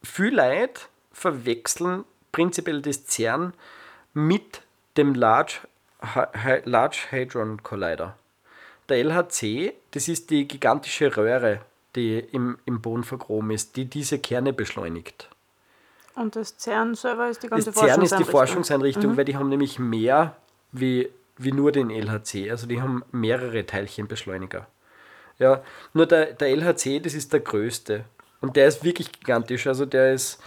viele 0.03 0.35
Leute 0.37 0.81
verwechseln 1.11 2.03
prinzipiell 2.31 2.81
das 2.81 3.05
CERN 3.07 3.53
mit 4.13 4.61
dem 4.97 5.15
Large, 5.15 5.59
Large 6.65 6.97
Hadron 7.11 7.63
Collider. 7.63 8.17
Der 8.89 8.97
LHC, 8.97 9.73
das 9.91 10.09
ist 10.09 10.29
die 10.29 10.47
gigantische 10.47 11.15
Röhre, 11.15 11.61
die 11.95 12.19
im, 12.19 12.57
im 12.65 12.81
Boden 12.81 13.03
vergraben 13.03 13.51
ist, 13.51 13.77
die 13.77 13.85
diese 13.85 14.19
Kerne 14.19 14.51
beschleunigt. 14.51 15.29
Und 16.15 16.35
das 16.35 16.57
CERN 16.57 16.95
selber 16.95 17.29
ist 17.29 17.41
die 17.41 17.47
ganze 17.47 17.71
Das 17.71 17.79
CERN 17.79 18.01
ist 18.01 18.19
die 18.19 18.23
Forschungseinrichtung. 18.23 18.31
Forschungseinrichtung, 18.31 19.17
weil 19.17 19.25
die 19.25 19.37
haben 19.37 19.49
nämlich 19.49 19.79
mehr 19.79 20.35
wie, 20.71 21.09
wie 21.37 21.51
nur 21.51 21.71
den 21.71 21.89
LHC. 21.89 22.51
Also 22.51 22.67
die 22.67 22.81
haben 22.81 23.03
mehrere 23.11 23.65
Teilchenbeschleuniger. 23.65 24.67
Ja, 25.43 25.61
nur 25.93 26.05
der, 26.05 26.27
der 26.33 26.55
LHC, 26.55 27.01
das 27.01 27.13
ist 27.13 27.33
der 27.33 27.41
größte. 27.41 28.05
Und 28.39 28.55
der 28.55 28.65
ist 28.65 28.85
wirklich 28.85 29.11
gigantisch. 29.11 29.67
Also 29.67 29.85
der 29.85 30.13
ist, 30.13 30.41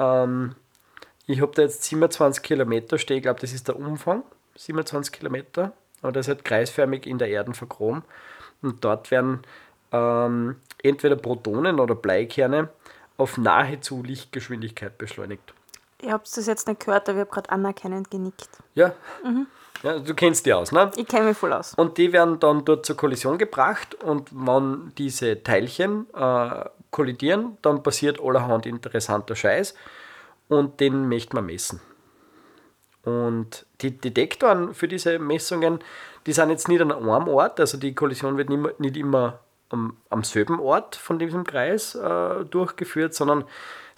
ähm, 0.00 0.56
ich 1.26 1.40
habe 1.40 1.52
da 1.54 1.62
jetzt 1.62 1.84
27 1.84 2.42
Kilometer 2.42 2.98
stehen, 2.98 3.18
ich 3.18 3.22
glaube, 3.22 3.40
das 3.40 3.52
ist 3.52 3.68
der 3.68 3.76
Umfang, 3.76 4.24
27 4.56 5.12
Kilometer. 5.12 5.72
Aber 6.02 6.10
der 6.10 6.20
ist 6.20 6.28
halt 6.28 6.44
kreisförmig 6.44 7.06
in 7.06 7.18
der 7.18 7.28
Erde 7.28 7.54
verchromt. 7.54 8.04
Und 8.60 8.84
dort 8.84 9.12
werden 9.12 9.42
ähm, 9.92 10.56
entweder 10.82 11.14
Protonen 11.14 11.78
oder 11.78 11.94
Bleikerne 11.94 12.70
auf 13.16 13.38
nahezu 13.38 14.02
Lichtgeschwindigkeit 14.02 14.98
beschleunigt. 14.98 15.54
Ihr 16.02 16.12
habt 16.12 16.34
das 16.36 16.46
jetzt 16.46 16.66
nicht 16.66 16.84
gehört, 16.84 17.08
aber 17.08 17.18
ich 17.18 17.20
habe 17.22 17.30
gerade 17.30 17.50
anerkennend 17.50 18.10
genickt. 18.10 18.48
Ja. 18.74 18.92
ja. 19.82 19.98
Du 19.98 20.14
kennst 20.14 20.46
die 20.46 20.52
aus, 20.52 20.72
ne? 20.72 20.90
Ich 20.96 21.06
kenne 21.06 21.28
mich 21.28 21.36
voll 21.36 21.52
aus. 21.52 21.74
Und 21.74 21.98
die 21.98 22.12
werden 22.12 22.38
dann 22.40 22.64
dort 22.64 22.86
zur 22.86 22.96
Kollision 22.96 23.38
gebracht 23.38 23.94
und 24.02 24.30
wenn 24.32 24.92
diese 24.98 25.42
Teilchen 25.42 26.06
äh, 26.14 26.64
kollidieren, 26.90 27.56
dann 27.62 27.82
passiert 27.82 28.20
allerhand 28.20 28.66
interessanter 28.66 29.34
Scheiß 29.34 29.74
und 30.48 30.80
den 30.80 31.08
möchte 31.08 31.34
man 31.36 31.46
messen. 31.46 31.80
Und 33.02 33.66
die 33.80 33.96
Detektoren 33.96 34.74
für 34.74 34.86
diese 34.86 35.18
Messungen, 35.18 35.78
die 36.26 36.32
sind 36.32 36.50
jetzt 36.50 36.68
nicht 36.68 36.82
an 36.82 36.92
einem 36.92 37.28
Ort, 37.28 37.58
also 37.58 37.78
die 37.78 37.94
Kollision 37.94 38.36
wird 38.36 38.50
nicht 38.50 38.58
immer, 38.58 38.70
nicht 38.78 38.96
immer 38.96 39.40
am, 39.70 39.96
am 40.10 40.22
selben 40.22 40.60
Ort 40.60 40.96
von 40.96 41.18
diesem 41.18 41.44
Kreis 41.44 41.94
äh, 41.94 42.44
durchgeführt, 42.44 43.14
sondern 43.14 43.44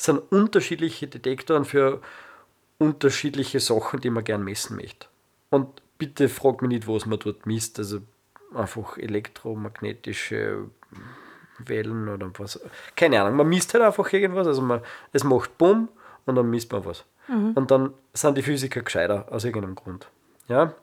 sind 0.05 0.19
unterschiedliche 0.33 1.07
Detektoren 1.07 1.65
für 1.65 2.01
unterschiedliche 2.79 3.61
Sachen, 3.61 4.01
die 4.01 4.11
man 4.11 4.25
gern 4.25 4.43
messen 4.43 4.77
möchte. 4.77 5.07
Und 5.51 5.83
bitte 5.99 6.29
frag 6.29 6.63
mich 6.63 6.69
nicht, 6.71 6.89
was 6.89 7.07
man 7.07 7.19
dort 7.19 7.47
misst. 7.47 7.79
Also 7.79 8.01
einfach 8.55 8.99
elektromagnetische 8.99 10.69
Wellen 11.59 12.09
oder 12.09 12.31
was. 12.39 12.61
Keine 12.97 13.21
Ahnung, 13.21 13.37
man 13.37 13.49
misst 13.49 13.73
halt 13.75 13.85
einfach 13.85 14.13
irgendwas. 14.13 14.47
Also 14.47 14.63
man, 14.63 14.81
es 15.13 15.25
macht 15.25 15.57
Bumm 15.59 15.89
und 16.27 16.35
dann 16.35 16.51
misst 16.51 16.73
man 16.73 16.85
was. 16.85 17.05
Und 17.29 17.71
dann 17.71 17.95
sind 18.13 18.37
die 18.37 18.43
Physiker 18.43 18.83
gescheiter 18.83 19.27
aus 19.31 19.45
irgendeinem 19.45 19.77
Grund. 19.77 20.09
Ja. 20.49 20.75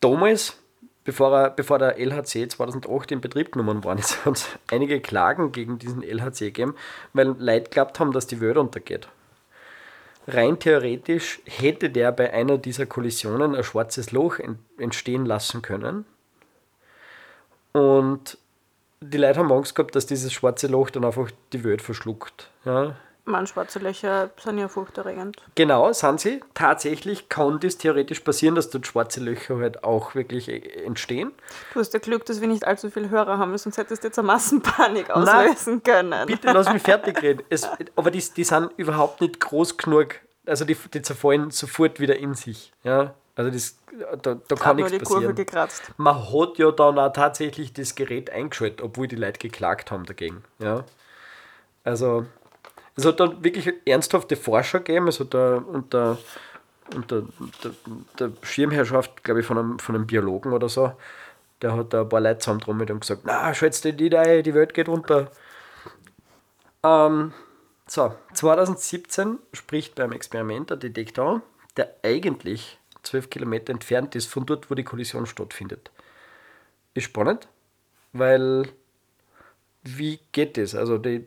Damals, 0.00 0.58
bevor, 1.06 1.32
er, 1.34 1.50
bevor 1.50 1.78
der 1.78 1.98
LHC 1.98 2.48
2008 2.48 3.12
in 3.12 3.20
Betrieb 3.22 3.52
genommen 3.52 3.82
worden 3.84 4.00
ist, 4.00 4.22
hat 4.26 4.36
es 4.36 4.48
einige 4.70 5.00
Klagen 5.00 5.52
gegen 5.52 5.78
diesen 5.78 6.02
LHC 6.02 6.46
gegeben, 6.46 6.74
weil 7.14 7.34
Leute 7.38 7.64
geglaubt 7.64 7.98
haben, 7.98 8.12
dass 8.12 8.26
die 8.26 8.40
Welt 8.40 8.58
untergeht. 8.58 9.08
Rein 10.28 10.58
theoretisch 10.58 11.40
hätte 11.46 11.88
der 11.88 12.10
bei 12.12 12.32
einer 12.32 12.58
dieser 12.58 12.84
Kollisionen 12.84 13.54
ein 13.54 13.62
schwarzes 13.64 14.10
Loch 14.10 14.40
en- 14.40 14.58
entstehen 14.76 15.24
lassen 15.24 15.62
können. 15.62 16.04
Und 17.72 18.36
die 19.00 19.18
Leute 19.18 19.38
haben 19.38 19.52
Angst 19.52 19.74
gehabt, 19.74 19.94
dass 19.94 20.06
dieses 20.06 20.32
schwarze 20.32 20.66
Loch 20.66 20.90
dann 20.90 21.04
einfach 21.04 21.30
die 21.52 21.62
Welt 21.62 21.80
verschluckt. 21.82 22.50
Ja, 22.64 22.96
Man, 23.28 23.48
schwarze 23.48 23.80
Löcher 23.80 24.30
sind 24.36 24.58
ja 24.58 24.68
furchterregend. 24.68 25.36
Genau, 25.56 25.92
sind 25.92 26.20
sie. 26.20 26.40
Tatsächlich 26.54 27.28
kann 27.28 27.58
das 27.58 27.76
theoretisch 27.76 28.20
passieren, 28.20 28.54
dass 28.54 28.70
dort 28.70 28.86
schwarze 28.86 29.18
Löcher 29.18 29.58
halt 29.58 29.82
auch 29.82 30.14
wirklich 30.14 30.48
äh, 30.48 30.84
entstehen. 30.84 31.32
Du 31.74 31.80
hast 31.80 31.92
ja 31.92 31.98
Glück, 31.98 32.24
dass 32.24 32.40
wir 32.40 32.46
nicht 32.46 32.64
allzu 32.64 32.88
viele 32.88 33.10
Hörer 33.10 33.38
haben, 33.38 33.58
sonst 33.58 33.78
hättest 33.78 34.04
du 34.04 34.08
jetzt 34.08 34.18
eine 34.20 34.26
Massenpanik 34.26 35.08
Nein, 35.08 35.28
auslösen 35.28 35.82
können. 35.82 36.26
Bitte 36.26 36.52
lass 36.52 36.72
mich 36.72 36.82
fertig 36.82 37.20
reden. 37.20 37.42
Es, 37.50 37.68
aber 37.96 38.12
die, 38.12 38.22
die 38.36 38.44
sind 38.44 38.70
überhaupt 38.76 39.20
nicht 39.20 39.40
groß 39.40 39.76
genug. 39.76 40.14
Also 40.46 40.64
die, 40.64 40.76
die 40.94 41.02
zerfallen 41.02 41.50
sofort 41.50 41.98
wieder 41.98 42.16
in 42.16 42.34
sich. 42.34 42.72
Ja? 42.84 43.14
Also 43.34 43.50
das, 43.50 43.76
da, 44.22 44.36
da 44.36 44.54
kann 44.54 44.76
nichts 44.76 44.92
die 44.92 44.98
Kurve 44.98 45.26
passieren. 45.26 45.34
gekratzt. 45.34 45.82
Man 45.96 46.14
hat 46.32 46.58
ja 46.58 46.70
dann 46.70 46.96
auch 46.98 47.12
tatsächlich 47.12 47.72
das 47.72 47.96
Gerät 47.96 48.30
eingeschaltet, 48.30 48.80
obwohl 48.82 49.08
die 49.08 49.16
Leute 49.16 49.38
geklagt 49.38 49.90
haben 49.90 50.04
dagegen. 50.04 50.44
Ja? 50.60 50.84
Also 51.82 52.24
es 52.96 53.04
hat 53.04 53.20
dann 53.20 53.44
wirklich 53.44 53.72
ernsthafte 53.84 54.36
Forscher 54.36 54.80
gegeben. 54.80 55.08
Es 55.08 55.20
hat 55.20 55.34
da 55.34 55.56
unter, 55.56 56.18
unter 56.94 57.22
der, 57.62 57.72
der 58.18 58.32
Schirmherrschaft, 58.42 59.22
glaube 59.22 59.40
ich, 59.40 59.46
von 59.46 59.58
einem, 59.58 59.78
von 59.78 59.94
einem 59.94 60.06
Biologen 60.06 60.52
oder 60.52 60.68
so, 60.68 60.92
der 61.60 61.76
hat 61.76 61.92
da 61.92 62.02
ein 62.02 62.08
paar 62.08 62.20
Leute 62.20 62.38
zusammentrommelt 62.38 62.90
und 62.90 63.00
gesagt, 63.00 63.22
na, 63.24 63.52
schätzt 63.52 63.84
die 63.84 64.16
ein, 64.16 64.42
die 64.42 64.54
Welt 64.54 64.72
geht 64.72 64.88
runter. 64.88 65.30
Ähm, 66.82 67.32
so, 67.86 68.14
2017 68.32 69.38
spricht 69.52 69.94
beim 69.94 70.12
Experiment 70.12 70.70
der 70.70 70.78
Detektor, 70.78 71.42
der 71.76 71.94
eigentlich 72.02 72.78
12 73.02 73.30
Kilometer 73.30 73.72
entfernt 73.72 74.14
ist 74.16 74.26
von 74.26 74.46
dort, 74.46 74.70
wo 74.70 74.74
die 74.74 74.84
Kollision 74.84 75.26
stattfindet. 75.26 75.90
Ist 76.94 77.04
spannend, 77.04 77.46
weil 78.12 78.68
wie 79.82 80.18
geht 80.32 80.56
das? 80.56 80.74
Also 80.74 80.98
die, 80.98 81.24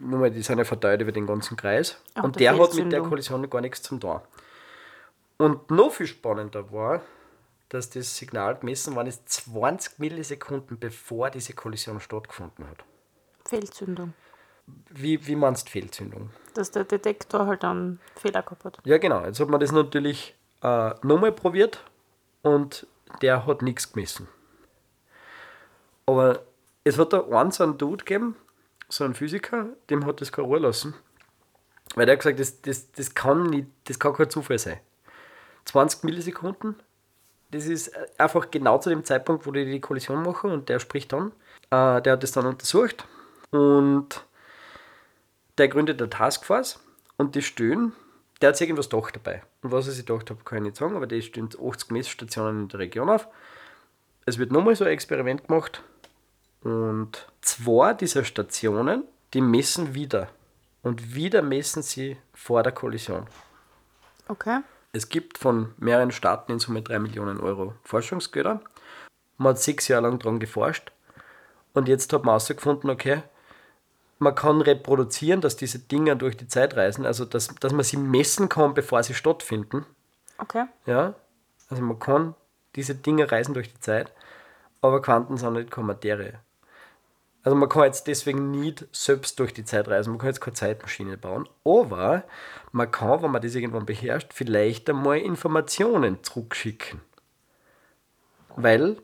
nur 0.00 0.20
mal, 0.20 0.30
die 0.30 0.42
sind 0.42 0.58
ja 0.58 0.64
verteilt 0.64 1.00
über 1.00 1.12
den 1.12 1.26
ganzen 1.26 1.56
Kreis 1.56 2.00
Auch 2.14 2.24
und 2.24 2.40
der 2.40 2.58
hat 2.58 2.74
mit 2.74 2.92
der. 2.92 3.02
Kollision 3.02 3.48
gar 3.48 3.60
nichts 3.60 3.82
zum 3.82 4.00
tun. 4.00 4.20
Und 5.36 5.70
noch 5.70 5.92
viel 5.92 6.06
spannender 6.06 6.72
war, 6.72 7.02
dass 7.68 7.90
das 7.90 8.16
Signal 8.16 8.56
gemessen 8.56 8.94
worden 8.94 9.08
ist 9.08 9.28
20 9.28 9.98
Millisekunden 9.98 10.78
bevor 10.78 11.30
diese 11.30 11.54
Kollision 11.54 12.00
stattgefunden 12.00 12.68
hat. 12.68 12.84
Fehlzündung. 13.44 14.14
Wie, 14.90 15.26
wie 15.26 15.36
meinst 15.36 15.66
du 15.66 15.72
Fehlzündung? 15.72 16.30
Dass 16.54 16.70
der 16.70 16.84
Detektor 16.84 17.46
halt 17.46 17.62
dann 17.62 18.00
Fehler 18.16 18.42
gehabt 18.42 18.64
hat. 18.64 18.78
Ja, 18.84 18.98
genau. 18.98 19.24
Jetzt 19.24 19.40
hat 19.40 19.48
man 19.48 19.60
das 19.60 19.72
natürlich 19.72 20.34
äh, 20.62 20.94
nochmal 21.02 21.32
probiert 21.32 21.84
und 22.42 22.86
der 23.20 23.46
hat 23.46 23.62
nichts 23.62 23.92
gemessen. 23.92 24.28
Aber 26.06 26.42
es 26.84 26.98
hat 26.98 27.12
da 27.12 27.26
einen 27.28 27.50
so 27.50 27.64
einen 27.64 27.78
Dude 27.78 28.04
gegeben, 28.04 28.36
so 28.88 29.04
einen 29.04 29.14
Physiker, 29.14 29.68
dem 29.90 30.06
hat 30.06 30.20
das 30.20 30.32
keine 30.32 30.46
Ruhe 30.46 30.58
lassen. 30.58 30.94
Weil 31.94 32.06
der 32.06 32.14
hat 32.14 32.20
gesagt, 32.20 32.40
das, 32.40 32.60
das, 32.62 32.92
das, 32.92 33.14
kann 33.14 33.44
nicht, 33.44 33.68
das 33.84 33.98
kann 33.98 34.14
kein 34.14 34.30
Zufall 34.30 34.58
sein. 34.58 34.78
20 35.66 36.04
Millisekunden, 36.04 36.76
das 37.50 37.66
ist 37.66 37.92
einfach 38.18 38.50
genau 38.50 38.78
zu 38.78 38.90
dem 38.90 39.04
Zeitpunkt, 39.04 39.46
wo 39.46 39.52
die 39.52 39.64
die 39.64 39.80
Kollision 39.80 40.22
machen 40.22 40.50
und 40.50 40.68
der 40.68 40.80
spricht 40.80 41.12
dann. 41.12 41.32
Äh, 41.70 42.02
der 42.02 42.14
hat 42.14 42.22
das 42.22 42.32
dann 42.32 42.46
untersucht 42.46 43.06
und 43.50 44.24
der 45.58 45.68
gründet 45.68 46.00
eine 46.00 46.10
Taskforce 46.10 46.80
und 47.16 47.34
die 47.34 47.42
stehen, 47.42 47.92
der 48.40 48.48
hat 48.48 48.56
sich 48.56 48.68
irgendwas 48.68 48.90
gedacht 48.90 49.16
dabei. 49.16 49.42
Und 49.62 49.72
was 49.72 49.86
er 49.86 49.92
sich 49.92 50.04
gedacht 50.04 50.30
hat, 50.30 50.44
kann 50.44 50.58
ich 50.58 50.64
nicht 50.64 50.76
sagen, 50.76 50.96
aber 50.96 51.06
die 51.06 51.22
stehen 51.22 51.48
80 51.48 51.90
Messstationen 51.90 52.62
in 52.62 52.68
der 52.68 52.80
Region 52.80 53.08
auf. 53.08 53.28
Es 54.26 54.38
wird 54.38 54.52
nochmal 54.52 54.74
so 54.74 54.84
ein 54.84 54.90
Experiment 54.90 55.46
gemacht 55.46 55.82
und 56.64 57.26
zwei 57.42 57.92
dieser 57.92 58.24
Stationen, 58.24 59.04
die 59.32 59.40
messen 59.40 59.94
wieder. 59.94 60.28
Und 60.82 61.14
wieder 61.14 61.42
messen 61.42 61.82
sie 61.82 62.16
vor 62.34 62.62
der 62.62 62.72
Kollision. 62.72 63.26
Okay. 64.28 64.60
Es 64.92 65.08
gibt 65.08 65.38
von 65.38 65.74
mehreren 65.76 66.10
Staaten 66.10 66.52
in 66.52 66.58
Summe 66.58 66.82
3 66.82 66.98
Millionen 66.98 67.40
Euro 67.40 67.74
Forschungsgelder. 67.84 68.60
Man 69.36 69.50
hat 69.50 69.60
sechs 69.60 69.88
Jahre 69.88 70.04
lang 70.04 70.18
daran 70.18 70.40
geforscht 70.40 70.92
und 71.72 71.88
jetzt 71.88 72.12
hat 72.12 72.22
man 72.22 72.32
herausgefunden, 72.32 72.88
okay, 72.90 73.22
man 74.18 74.34
kann 74.34 74.60
reproduzieren, 74.60 75.40
dass 75.40 75.56
diese 75.56 75.80
Dinger 75.80 76.14
durch 76.14 76.36
die 76.36 76.46
Zeit 76.46 76.76
reisen, 76.76 77.04
also 77.04 77.24
dass, 77.24 77.48
dass 77.48 77.72
man 77.72 77.84
sie 77.84 77.96
messen 77.96 78.48
kann, 78.48 78.74
bevor 78.74 79.02
sie 79.02 79.14
stattfinden. 79.14 79.84
Okay. 80.38 80.66
Ja? 80.86 81.14
Also 81.68 81.82
man 81.82 81.98
kann 81.98 82.34
diese 82.76 82.94
Dinge 82.94 83.30
reisen 83.30 83.54
durch 83.54 83.72
die 83.72 83.80
Zeit, 83.80 84.12
aber 84.80 85.02
Quanten 85.02 85.36
sind 85.36 85.54
nicht 85.54 85.70
keine 85.70 85.88
Materie. 85.88 86.40
Also 87.44 87.56
man 87.56 87.68
kann 87.68 87.84
jetzt 87.84 88.06
deswegen 88.06 88.50
nicht 88.50 88.86
selbst 88.90 89.38
durch 89.38 89.52
die 89.52 89.66
Zeit 89.66 89.86
reisen, 89.88 90.10
man 90.10 90.18
kann 90.18 90.30
jetzt 90.30 90.40
keine 90.40 90.54
Zeitmaschine 90.54 91.18
bauen, 91.18 91.46
aber 91.62 92.24
man 92.72 92.90
kann, 92.90 93.22
wenn 93.22 93.30
man 93.30 93.42
das 93.42 93.54
irgendwann 93.54 93.84
beherrscht, 93.84 94.32
vielleicht 94.32 94.88
einmal 94.88 95.18
Informationen 95.18 96.24
zurückschicken. 96.24 97.02
Weil 98.56 98.96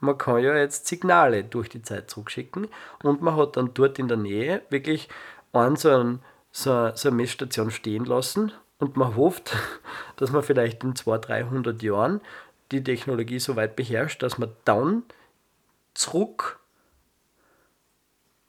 man 0.00 0.16
kann 0.16 0.42
ja 0.42 0.56
jetzt 0.56 0.86
Signale 0.86 1.44
durch 1.44 1.68
die 1.68 1.82
Zeit 1.82 2.10
zurückschicken 2.10 2.68
und 3.02 3.20
man 3.20 3.36
hat 3.36 3.58
dann 3.58 3.74
dort 3.74 3.98
in 3.98 4.08
der 4.08 4.16
Nähe 4.16 4.62
wirklich 4.70 5.10
einen 5.52 5.76
so, 5.76 5.90
einen, 5.90 6.22
so, 6.52 6.90
so 6.94 7.08
eine 7.08 7.16
Messstation 7.16 7.70
stehen 7.70 8.06
lassen 8.06 8.52
und 8.78 8.96
man 8.96 9.14
hofft, 9.14 9.54
dass 10.16 10.32
man 10.32 10.42
vielleicht 10.42 10.82
in 10.84 10.96
200, 10.96 11.28
300 11.28 11.82
Jahren 11.82 12.22
die 12.72 12.82
Technologie 12.82 13.38
so 13.38 13.56
weit 13.56 13.76
beherrscht, 13.76 14.22
dass 14.22 14.38
man 14.38 14.52
dann 14.64 15.02
zurück, 15.92 16.58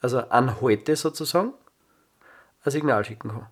also 0.05 0.19
an 0.29 0.61
heute 0.61 0.95
sozusagen, 0.95 1.53
ein 2.63 2.71
Signal 2.71 3.03
schicken 3.03 3.29
kann. 3.29 3.47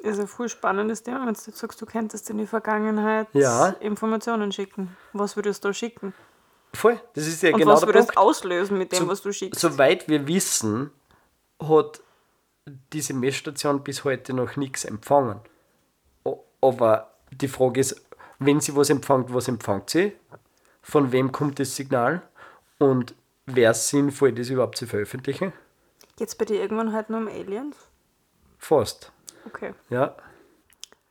Ist 0.00 0.18
ein 0.18 0.26
voll 0.26 0.48
spannendes 0.48 1.02
Thema, 1.02 1.26
wenn 1.26 1.34
du 1.34 1.40
sagst, 1.52 1.80
du 1.82 1.84
könntest 1.86 2.30
in 2.30 2.38
die 2.38 2.46
Vergangenheit 2.46 3.28
Ja. 3.34 3.68
Informationen 3.80 4.50
schicken. 4.50 4.96
Was 5.12 5.36
würdest 5.36 5.62
du 5.62 5.68
da 5.68 5.74
schicken? 5.74 6.14
Voll, 6.72 6.98
das 7.14 7.26
ist 7.26 7.42
ja 7.42 7.50
Und 7.52 7.58
genau 7.58 7.72
was 7.72 7.86
würdest 7.86 8.10
du 8.10 8.18
auslösen 8.18 8.78
mit 8.78 8.92
dem, 8.92 9.00
So- 9.00 9.08
was 9.08 9.20
du 9.22 9.30
schickst? 9.32 9.60
Soweit 9.60 10.08
wir 10.08 10.26
wissen, 10.26 10.90
hat 11.62 12.00
diese 12.94 13.12
Messstation 13.12 13.84
bis 13.84 14.04
heute 14.04 14.32
noch 14.32 14.56
nichts 14.56 14.84
empfangen. 14.86 15.40
Aber 16.62 17.10
die 17.30 17.48
Frage 17.48 17.80
ist, 17.80 18.02
wenn 18.38 18.58
sie 18.60 18.74
was 18.74 18.88
empfängt, 18.88 19.32
was 19.34 19.48
empfängt 19.48 19.90
sie? 19.90 20.16
Von 20.82 21.12
wem 21.12 21.30
kommt 21.30 21.58
das 21.58 21.76
Signal? 21.76 22.22
Und 22.78 23.14
wäre 23.46 23.72
es 23.72 23.88
sinnvoll, 23.90 24.32
das 24.32 24.48
überhaupt 24.48 24.76
zu 24.78 24.86
veröffentlichen? 24.86 25.52
Geht 26.16 26.28
es 26.28 26.34
bei 26.34 26.44
dir 26.44 26.60
irgendwann 26.60 26.92
halt 26.92 27.10
nur 27.10 27.18
um 27.20 27.28
Aliens? 27.28 27.76
Fast. 28.58 29.12
Okay. 29.46 29.74
Ja. 29.90 30.14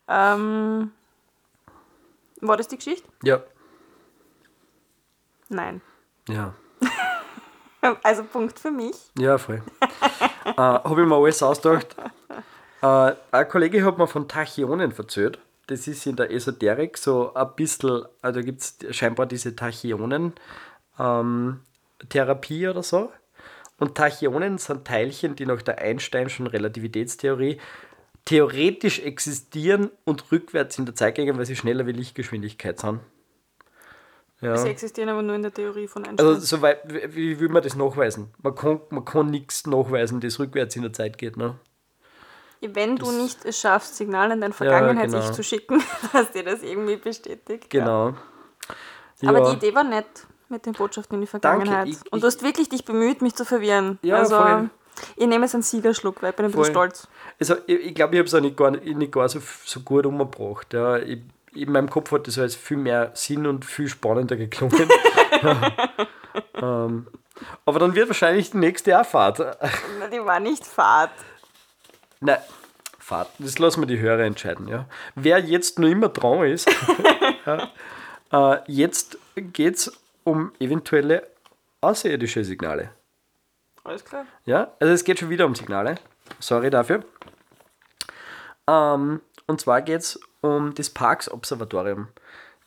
Ähm, 0.07 0.91
war 2.41 2.57
das 2.57 2.67
die 2.67 2.77
Geschichte? 2.77 3.07
Ja. 3.23 3.41
Nein. 5.49 5.81
Ja. 6.29 6.53
Also 8.01 8.23
Punkt 8.23 8.59
für 8.59 8.71
mich. 8.71 8.95
Ja, 9.19 9.37
voll. 9.37 9.61
äh, 10.45 10.51
Habe 10.55 11.01
ich 11.01 11.05
mir 11.07 11.15
alles 11.17 11.43
ausgedacht. 11.43 11.93
Äh, 12.81 13.13
ein 13.31 13.49
Kollege 13.49 13.83
hat 13.83 13.97
mir 13.97 14.07
von 14.07 14.29
Tachyonen 14.29 14.93
erzählt. 14.97 15.37
Das 15.67 15.85
ist 15.87 16.05
in 16.05 16.15
der 16.15 16.31
Esoterik 16.31 16.97
so 16.97 17.33
ein 17.33 17.53
bisschen, 17.57 18.05
also 18.21 18.39
gibt 18.39 18.61
es 18.61 18.77
scheinbar 18.95 19.25
diese 19.25 19.53
Tachyonen-Therapie 20.97 22.67
oder 22.69 22.83
so. 22.83 23.11
Und 23.84 23.96
Tachyonen 23.96 24.60
sind 24.60 24.88
Teilchen, 24.88 25.36
die 25.36 25.46
nach 25.46 25.62
der 25.62 25.80
Einsteinschen 25.80 26.48
Relativitätstheorie 26.48 27.58
theoretisch 28.24 29.00
existieren 29.00 29.91
und 30.06 30.32
rückwärts 30.32 30.80
in 30.80 30.86
der 30.86 30.96
Zeit 30.96 31.15
gehen, 31.15 31.38
weil 31.38 31.46
sie 31.46 31.58
schneller 31.58 31.86
wie 31.86 31.91
Lichtgeschwindigkeit 31.91 32.80
sind. 32.80 33.02
Ja. 34.39 34.56
Sie 34.56 34.69
existieren 34.69 35.10
aber 35.10 35.22
nur 35.22 35.36
in 35.36 35.41
der 35.41 35.54
Theorie 35.54 35.89
von 35.89 36.06
Einstein. 36.06 36.26
Also, 36.26 36.39
so 36.39 36.62
weit, 36.62 36.80
wie, 37.13 37.41
will 37.41 37.50
man 37.50 37.62
das 37.62 37.76
nachweisen? 37.76 38.34
Man 38.41 38.56
kann, 38.56 38.80
man 38.89 39.04
kann 39.04 39.26
nichts 39.30 39.67
nachweisen, 39.67 40.22
das 40.22 40.39
rückwärts 40.39 40.78
in 40.78 40.84
der 40.84 40.93
Zeit 40.93 41.17
geht. 41.17 41.36
Ne? 41.36 41.60
Wenn 42.62 42.96
du 42.96 43.12
nicht 43.12 43.43
es 43.43 43.60
schaffst, 43.60 43.98
Signale 43.98 44.36
in 44.36 44.39
dein 44.39 44.54
Vergangenheit 44.54 45.12
genau. 45.12 45.30
zu 45.30 45.43
schicken, 45.43 45.84
dass 46.13 46.32
dir 46.32 46.46
das 46.46 46.63
irgendwie 46.63 46.96
bestätigt. 46.96 47.74
Ja. 47.74 47.84
Genau. 47.84 48.17
Aber 49.26 49.39
Ja. 49.39 49.50
die 49.50 49.58
Idee 49.58 49.76
war 49.76 49.84
nett 49.84 50.26
mit 50.53 50.65
den 50.65 50.73
Botschaften 50.73 51.15
in 51.15 51.21
die 51.21 51.27
Vergangenheit. 51.27 51.87
Ich- 51.87 51.97
Und 52.11 52.19
ich- 52.19 52.21
du 52.21 52.27
hast 52.27 52.41
wirklich 52.43 52.69
dich 52.69 52.85
bemüht, 52.85 53.21
mich 53.21 53.35
zu 53.35 53.43
verwirren. 53.43 53.99
Ja, 54.01 54.17
also, 54.17 54.37
voll. 54.37 54.69
ich 55.17 55.27
nehme 55.27 55.45
es 55.45 55.53
einen 55.53 55.63
Siegerschluck, 55.63 56.21
weil 56.23 56.29
ich 56.29 56.35
bin 56.37 56.45
ein 56.45 56.51
bisschen 56.51 56.71
stolz. 56.73 57.07
Also, 57.39 57.55
ich, 57.67 57.87
ich 57.87 57.95
glaube, 57.95 58.13
ich 58.15 58.19
habe 58.19 58.27
es 58.27 58.33
auch 58.33 58.39
nicht 58.39 58.55
gar, 58.55 58.71
nicht 58.71 59.11
gar 59.11 59.27
so, 59.27 59.41
so 59.65 59.79
gut 59.81 60.05
umgebracht. 60.05 60.71
Ja. 60.73 60.97
Ich, 60.99 61.19
in 61.55 61.71
meinem 61.71 61.89
Kopf 61.89 62.11
hat 62.11 62.25
das 62.27 62.39
alles 62.39 62.55
viel 62.55 62.77
mehr 62.77 63.11
Sinn 63.13 63.45
und 63.45 63.65
viel 63.65 63.87
spannender 63.87 64.35
geklungen. 64.37 64.87
ähm, 66.61 67.07
aber 67.65 67.79
dann 67.79 67.95
wird 67.95 68.07
wahrscheinlich 68.09 68.51
die 68.51 68.57
nächste 68.57 68.99
auch 68.99 69.05
Fahrt. 69.05 69.39
Na, 69.39 70.07
die 70.07 70.23
war 70.23 70.39
nicht 70.39 70.65
Fahrt. 70.65 71.11
Nein, 72.21 72.37
Fahrt, 72.99 73.29
das 73.39 73.59
lassen 73.59 73.81
wir 73.81 73.87
die 73.87 73.99
Hörer 73.99 74.23
entscheiden. 74.23 74.67
Ja. 74.67 74.85
Wer 75.15 75.39
jetzt 75.39 75.77
noch 75.79 75.89
immer 75.89 76.09
dran 76.09 76.45
ist, 76.47 76.69
ja, 77.45 77.69
äh, 78.31 78.59
jetzt 78.67 79.17
geht 79.35 79.75
es 79.75 79.91
um 80.23 80.51
eventuelle 80.59 81.27
außerirdische 81.81 82.43
Signale. 82.43 82.91
Alles 83.83 84.05
klar. 84.05 84.25
Ja, 84.45 84.73
also 84.79 84.93
es 84.93 85.03
geht 85.03 85.19
schon 85.19 85.29
wieder 85.29 85.45
um 85.45 85.55
Signale. 85.55 85.95
Sorry 86.39 86.69
dafür. 86.69 87.03
Ähm, 88.67 89.21
und 89.47 89.62
zwar 89.62 89.81
geht 89.81 90.01
es 90.01 90.19
um 90.41 90.73
das 90.73 90.89
Parkes 90.89 91.31
Observatorium. 91.31 92.07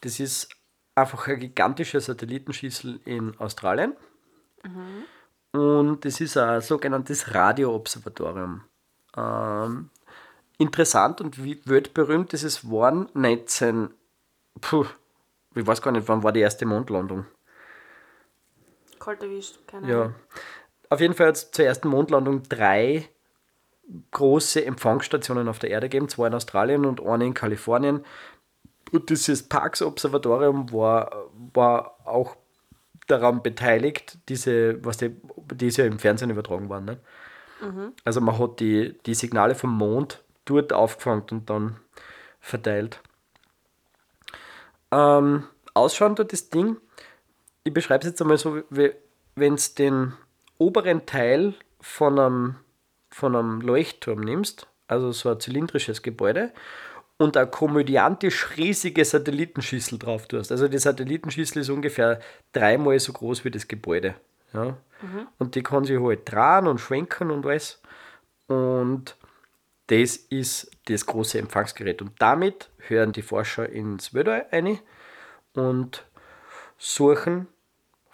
Das 0.03 0.21
ist 0.21 0.51
einfach 0.95 1.27
ein 1.29 1.41
gigantischer 1.41 2.01
Satellitenschüssel 2.01 3.01
in 3.05 3.39
Australien. 3.39 3.95
Und 5.53 6.05
das 6.05 6.21
ist 6.21 6.37
ein 6.37 6.61
sogenanntes 6.61 7.35
Radio-Observatorium. 7.35 8.63
Ähm, 9.17 9.91
interessant 10.59 11.21
und 11.21 11.43
wie 11.43 11.61
weltberühmt 11.65 12.33
ist 12.35 12.43
es 12.43 12.63
geworden 12.63 13.09
19. 13.15 13.91
Puh, 14.61 14.87
ich 15.55 15.67
weiß 15.67 15.81
gar 15.83 15.93
nicht, 15.93 16.09
wann 16.09 16.23
war 16.23 16.33
die 16.33 16.41
erste 16.41 16.67
Mondlandung. 16.67 17.27
Kalt 18.99 19.23
erwischt, 19.23 19.59
keine 19.67 19.89
Ja. 19.89 20.01
Ahnung. 20.03 20.15
Auf 20.91 21.01
jeden 21.01 21.15
Fall 21.15 21.29
hat 21.29 21.37
es 21.37 21.51
zur 21.51 21.65
ersten 21.65 21.89
Mondlandung 21.89 22.43
drei 22.45 23.09
große 24.13 24.65
Empfangsstationen 24.65 25.49
auf 25.49 25.59
der 25.59 25.71
Erde 25.71 25.89
gegeben, 25.89 26.09
zwei 26.09 26.27
in 26.29 26.35
Australien 26.35 26.85
und 26.85 27.05
eine 27.05 27.27
in 27.27 27.35
Kalifornien. 27.35 28.05
Und 28.93 29.11
dieses 29.11 29.49
Parkes 29.49 29.83
Observatorium 29.83 30.73
war, 30.73 31.27
war 31.55 31.97
auch 32.05 32.37
daran 33.09 33.43
beteiligt, 33.43 34.19
diese, 34.29 34.85
was 34.85 34.97
die, 34.99 35.17
die 35.55 35.69
ist 35.69 35.77
ja 35.77 35.85
im 35.87 35.99
Fernsehen 35.99 36.31
übertragen 36.31 36.69
worden. 36.69 36.85
Ne? 36.85 37.93
Also 38.05 38.21
man 38.21 38.39
hat 38.39 38.61
die, 38.61 38.99
die 39.07 39.15
Signale 39.15 39.55
vom 39.55 39.77
Mond 39.77 40.23
dort 40.45 40.73
aufgefangen 40.73 41.25
und 41.31 41.51
dann 41.51 41.77
verteilt. 42.41 43.01
Ähm, 44.93 45.45
ausschauen 45.75 46.17
tut 46.17 46.33
das 46.33 46.51
Ding, 46.51 46.77
ich 47.67 47.75
beschreibe 47.75 48.03
es 48.03 48.11
jetzt 48.11 48.23
einmal 48.23 48.39
so, 48.39 48.63
wenn 49.35 49.55
es 49.55 49.75
den 49.75 50.13
oberen 50.57 51.05
Teil 51.05 51.55
von 51.81 52.19
einem, 52.19 52.57
von 53.11 53.35
einem 53.35 53.61
Leuchtturm 53.61 54.21
nimmst, 54.21 54.69
also 54.87 55.11
so 55.11 55.31
ein 55.31 55.41
zylindrisches 55.41 56.03
Gebäude, 56.03 56.53
und 57.19 57.37
eine 57.37 57.49
komödiantisch 57.49 58.57
riesige 58.57 59.05
Satellitenschüssel 59.05 59.99
drauf 59.99 60.29
tust. 60.29 60.53
Also 60.53 60.69
die 60.69 60.79
Satellitenschüssel 60.79 61.63
ist 61.63 61.71
ungefähr 61.71 62.21
dreimal 62.53 63.01
so 63.01 63.13
groß 63.13 63.45
wie 63.45 63.51
das 63.51 63.67
Gebäude. 63.67 64.15
Ja? 64.53 64.77
Und 65.39 65.55
die 65.55 65.63
kann 65.63 65.85
sich 65.85 65.99
halt 65.99 66.31
drehen 66.31 66.67
und 66.67 66.79
schwenken 66.79 67.31
und 67.31 67.45
alles. 67.47 67.81
Und 68.47 69.17
das 69.89 70.17
ist 70.17 70.71
das 70.85 71.05
große 71.05 71.39
Empfangsgerät. 71.39 72.01
Und 72.01 72.13
damit 72.19 72.71
hören 72.87 73.13
die 73.13 73.23
Forscher 73.23 73.69
ins 73.69 74.15
Weltall 74.15 74.47
ein 74.51 74.79
und 75.55 76.05
suchen, 76.79 77.49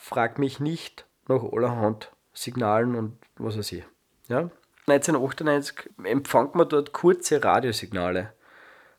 frag 0.02 0.38
mich 0.38 0.58
nicht, 0.60 1.06
nach 1.28 1.42
allerhand 1.52 2.10
Signalen 2.34 2.96
und 2.96 3.18
was 3.36 3.56
weiß 3.56 3.72
ich. 3.72 3.84
Ja? 4.28 4.50
1998 4.88 5.90
empfängt 6.04 6.54
man 6.56 6.68
dort 6.68 6.92
kurze 6.92 7.42
Radiosignale. 7.42 8.32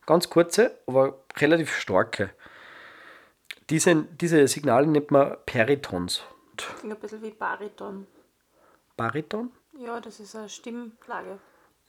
Ganz 0.05 0.29
kurze, 0.29 0.77
aber 0.87 1.19
relativ 1.37 1.75
starke. 1.75 2.29
Diese, 3.69 3.95
diese 4.03 4.47
Signale 4.47 4.87
nennt 4.87 5.11
man 5.11 5.35
Peritons. 5.45 6.23
Klingt 6.57 6.93
ein 6.95 6.99
bisschen 6.99 7.21
wie 7.21 7.31
Bariton. 7.31 8.07
Bariton? 8.95 9.51
Ja, 9.77 9.99
das 9.99 10.19
ist 10.19 10.35
eine 10.35 10.49
Stimmlage. 10.49 11.39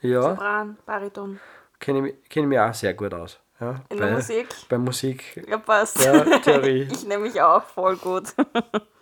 Ja, 0.01 0.23
Sopran, 0.23 0.77
Bariton. 0.87 1.39
kenne 1.79 1.99
ich, 1.99 2.03
mich- 2.05 2.29
kenn 2.29 2.45
ich 2.45 2.49
mich 2.49 2.59
auch 2.61 2.75
sehr 2.75 2.95
gut 2.95 3.13
aus. 3.15 3.39
Ja, 3.61 3.83
In 3.89 3.99
der 3.99 4.13
Musik? 4.13 4.49
Bei 4.69 4.79
Musik, 4.79 5.45
Ja, 5.49 5.59
passt. 5.59 6.05
ja, 6.05 6.25
Theorie. 6.41 6.89
Ich 6.93 7.05
nehme 7.07 7.25
mich 7.25 7.41
auch 7.41 7.63
voll 7.63 7.97
gut. 7.97 8.35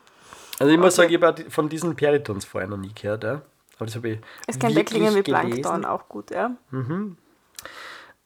Also 0.62 0.74
ich 0.74 0.78
muss 0.78 0.94
sagen, 0.94 1.12
ich 1.12 1.20
habe 1.20 1.50
von 1.50 1.68
diesen 1.68 1.96
Peritons 1.96 2.44
vorher 2.44 2.70
noch 2.70 2.76
nie 2.76 2.94
gehört. 2.94 3.24
Ja. 3.24 3.42
Aber 3.78 3.86
das 3.86 3.96
habe 3.96 4.10
ich 4.10 4.18
Es 4.46 4.56
ja 4.62 4.84
klingen 4.84 5.12
wie 5.12 5.22
Plankton, 5.22 5.60
gelesen. 5.60 5.84
auch 5.84 6.08
gut, 6.08 6.30
ja. 6.30 6.52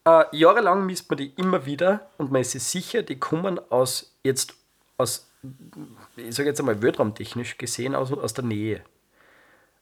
Äh, 0.04 0.24
jahrelang 0.36 0.84
misst 0.84 1.08
man 1.08 1.16
die 1.16 1.32
immer 1.36 1.64
wieder 1.64 2.10
und 2.18 2.30
man 2.30 2.42
ist 2.42 2.50
sich 2.50 2.62
sicher, 2.62 3.02
die 3.02 3.18
kommen 3.18 3.58
aus 3.70 4.14
jetzt 4.22 4.54
aus, 4.98 5.30
ich 6.16 6.34
sage 6.34 6.50
jetzt 6.50 6.60
einmal 6.60 6.82
weltraumtechnisch 6.82 7.56
gesehen, 7.56 7.94
aus, 7.94 8.12
aus 8.12 8.34
der 8.34 8.44
Nähe. 8.44 8.82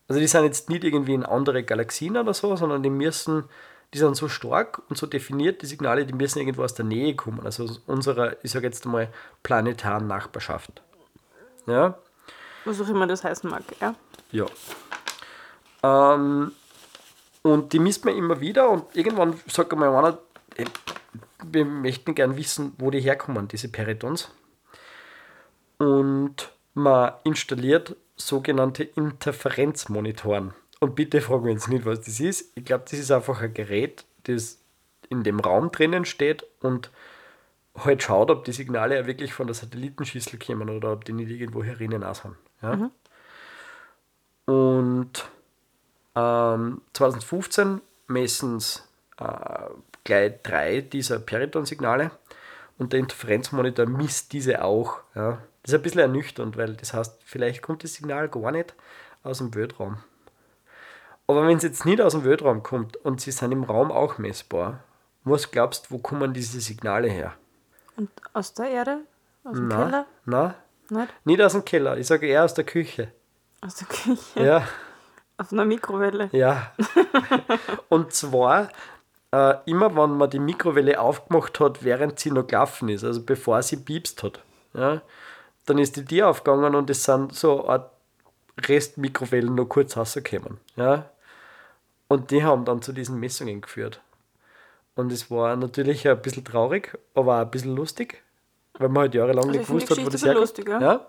Also 0.06 0.20
die 0.20 0.28
sind 0.28 0.44
jetzt 0.44 0.70
nicht 0.70 0.84
irgendwie 0.84 1.14
in 1.14 1.24
andere 1.24 1.64
Galaxien 1.64 2.16
oder 2.16 2.34
so, 2.34 2.54
sondern 2.54 2.84
die 2.84 2.90
müssen, 2.90 3.46
die 3.92 3.98
sind 3.98 4.14
so 4.14 4.28
stark 4.28 4.80
und 4.88 4.96
so 4.96 5.08
definiert, 5.08 5.60
die 5.62 5.66
Signale, 5.66 6.06
die 6.06 6.12
müssen 6.14 6.38
irgendwo 6.38 6.62
aus 6.62 6.74
der 6.74 6.84
Nähe 6.84 7.16
kommen. 7.16 7.40
Also 7.44 7.64
aus 7.64 7.82
unserer, 7.88 8.36
ich 8.44 8.52
sage 8.52 8.66
jetzt 8.66 8.84
einmal, 8.84 9.08
planetaren 9.42 10.06
Nachbarschaft. 10.06 10.82
Ja, 11.66 11.98
Was 12.64 12.80
auch 12.80 12.88
immer 12.88 13.06
das 13.06 13.24
heißen 13.24 13.48
mag, 13.48 13.62
ja. 13.80 13.94
ja. 14.30 14.46
Ähm, 15.82 16.52
und 17.42 17.72
die 17.72 17.78
misst 17.78 18.04
man 18.04 18.16
immer 18.16 18.40
wieder 18.40 18.70
und 18.70 18.96
irgendwann 18.96 19.38
sagt 19.46 19.72
einmal 19.72 19.94
einer, 19.94 20.18
ey, 20.56 20.66
wir 21.44 21.64
möchten 21.64 22.14
gern 22.14 22.36
wissen, 22.36 22.72
wo 22.78 22.90
die 22.90 23.00
herkommen, 23.00 23.48
diese 23.48 23.68
Peritons. 23.68 24.30
Und 25.78 26.52
man 26.72 27.12
installiert 27.24 27.96
sogenannte 28.16 28.84
Interferenzmonitoren. 28.84 30.54
Und 30.80 30.94
bitte 30.94 31.20
fragen 31.20 31.44
wir 31.44 31.52
uns 31.52 31.68
nicht, 31.68 31.84
was 31.84 32.00
das 32.00 32.20
ist. 32.20 32.52
Ich 32.56 32.64
glaube, 32.64 32.84
das 32.88 32.98
ist 32.98 33.10
einfach 33.10 33.40
ein 33.40 33.54
Gerät, 33.54 34.04
das 34.24 34.58
in 35.08 35.22
dem 35.22 35.40
Raum 35.40 35.70
drinnen 35.70 36.04
steht 36.04 36.44
und 36.60 36.90
halt 37.76 38.02
schaut, 38.02 38.30
ob 38.30 38.44
die 38.44 38.52
Signale 38.52 38.96
ja 38.96 39.06
wirklich 39.06 39.32
von 39.34 39.46
der 39.46 39.54
Satellitenschüssel 39.54 40.38
kommen 40.38 40.70
oder 40.70 40.92
ob 40.92 41.04
die 41.04 41.12
nicht 41.12 41.30
irgendwo 41.30 41.62
herinnen 41.62 42.04
auch 42.04 42.14
sind. 42.14 42.36
Ja? 42.64 42.90
Und 44.46 45.24
ähm, 46.14 46.80
2015 46.92 47.80
messen 48.08 48.60
sie 48.60 48.80
äh, 49.18 49.68
gleich 50.04 50.32
drei 50.42 50.80
dieser 50.80 51.18
Periton-Signale 51.18 52.10
und 52.78 52.92
der 52.92 53.00
Interferenzmonitor 53.00 53.86
misst 53.86 54.32
diese 54.32 54.62
auch. 54.64 54.98
Ja. 55.14 55.38
Das 55.62 55.72
ist 55.72 55.78
ein 55.78 55.82
bisschen 55.82 56.00
ernüchternd, 56.00 56.56
weil 56.56 56.74
das 56.74 56.92
heißt, 56.92 57.20
vielleicht 57.24 57.62
kommt 57.62 57.84
das 57.84 57.94
Signal 57.94 58.28
gar 58.28 58.50
nicht 58.50 58.74
aus 59.22 59.38
dem 59.38 59.54
Weltraum. 59.54 59.98
Aber 61.26 61.46
wenn 61.46 61.56
es 61.56 61.62
jetzt 61.62 61.86
nicht 61.86 62.02
aus 62.02 62.12
dem 62.12 62.24
Weltraum 62.24 62.62
kommt 62.62 62.96
und 62.98 63.20
sie 63.20 63.30
sind 63.30 63.52
im 63.52 63.64
Raum 63.64 63.90
auch 63.90 64.18
messbar, 64.18 64.80
was 65.24 65.50
glaubst 65.50 65.86
du, 65.86 65.94
wo 65.94 65.98
kommen 65.98 66.34
diese 66.34 66.60
Signale 66.60 67.08
her? 67.08 67.32
Und 67.96 68.10
aus 68.34 68.52
der 68.52 68.66
Erde? 68.68 69.00
Aus 69.44 69.56
dem 69.56 69.68
Na, 69.68 69.84
Keller? 69.84 70.06
na, 70.26 70.54
Nicht? 70.94 71.12
nicht 71.24 71.42
aus 71.42 71.52
dem 71.52 71.64
Keller, 71.64 71.96
ich 71.96 72.06
sage 72.06 72.26
eher 72.26 72.44
aus 72.44 72.54
der 72.54 72.64
Küche. 72.64 73.12
Aus 73.60 73.76
der 73.76 73.88
Küche? 73.88 74.44
Ja. 74.44 74.68
Auf 75.36 75.52
einer 75.52 75.64
Mikrowelle? 75.64 76.28
Ja. 76.32 76.72
Und 77.88 78.12
zwar 78.12 78.68
äh, 79.32 79.56
immer, 79.66 79.94
wenn 79.96 80.16
man 80.16 80.30
die 80.30 80.38
Mikrowelle 80.38 81.00
aufgemacht 81.00 81.58
hat, 81.58 81.82
während 81.82 82.20
sie 82.20 82.30
noch 82.30 82.46
gelaufen 82.46 82.88
ist, 82.88 83.04
also 83.04 83.22
bevor 83.22 83.62
sie 83.62 83.76
piepst 83.76 84.22
hat. 84.22 84.40
Ja, 84.74 85.02
dann 85.66 85.78
ist 85.78 85.96
die 85.96 86.04
Tür 86.04 86.28
aufgegangen 86.28 86.74
und 86.74 86.90
es 86.90 87.04
sind 87.04 87.34
so 87.34 87.66
eine 87.66 87.86
Restmikrowellen 88.60 89.54
noch 89.54 89.66
kurz 89.66 89.96
rausgekommen. 89.96 90.58
Ja. 90.76 91.10
Und 92.06 92.30
die 92.30 92.44
haben 92.44 92.64
dann 92.64 92.82
zu 92.82 92.92
diesen 92.92 93.18
Messungen 93.18 93.60
geführt. 93.60 94.00
Und 94.94 95.10
es 95.10 95.30
war 95.30 95.56
natürlich 95.56 96.06
ein 96.06 96.22
bisschen 96.22 96.44
traurig, 96.44 96.96
aber 97.14 97.36
auch 97.36 97.42
ein 97.42 97.50
bisschen 97.50 97.74
lustig, 97.74 98.22
weil 98.78 98.88
man 98.88 99.02
halt 99.02 99.14
jahrelang 99.14 99.44
Also 99.44 99.50
nicht 99.50 99.66
gewusst 99.66 99.88
die 99.88 99.94
hat, 99.94 100.06
wo 100.06 100.10
das 100.10 100.24
herkommt. 100.24 100.48
sehr 100.48 100.64
lustig, 100.64 100.68
ja. 100.68 101.06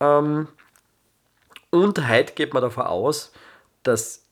Ähm, 0.00 0.48
und 1.70 2.08
heute 2.08 2.32
geht 2.34 2.54
man 2.54 2.62
davon 2.62 2.84
aus, 2.84 3.32
dass 3.82 4.26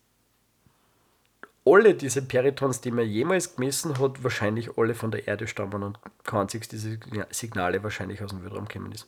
alle 1.67 1.95
diese 1.95 2.23
Peritons, 2.23 2.81
die 2.81 2.91
man 2.91 3.07
jemals 3.07 3.57
gemessen 3.57 3.99
hat, 3.99 4.23
wahrscheinlich 4.23 4.77
alle 4.77 4.95
von 4.95 5.11
der 5.11 5.27
Erde 5.27 5.47
stammen 5.47 5.83
und 5.83 5.99
kein 6.25 6.47
diese 6.49 6.99
Signale 7.31 7.83
wahrscheinlich 7.83 8.23
aus 8.23 8.31
dem 8.31 8.43
Weltraum 8.45 8.67
gekommen 8.67 8.93
ist. 8.93 9.07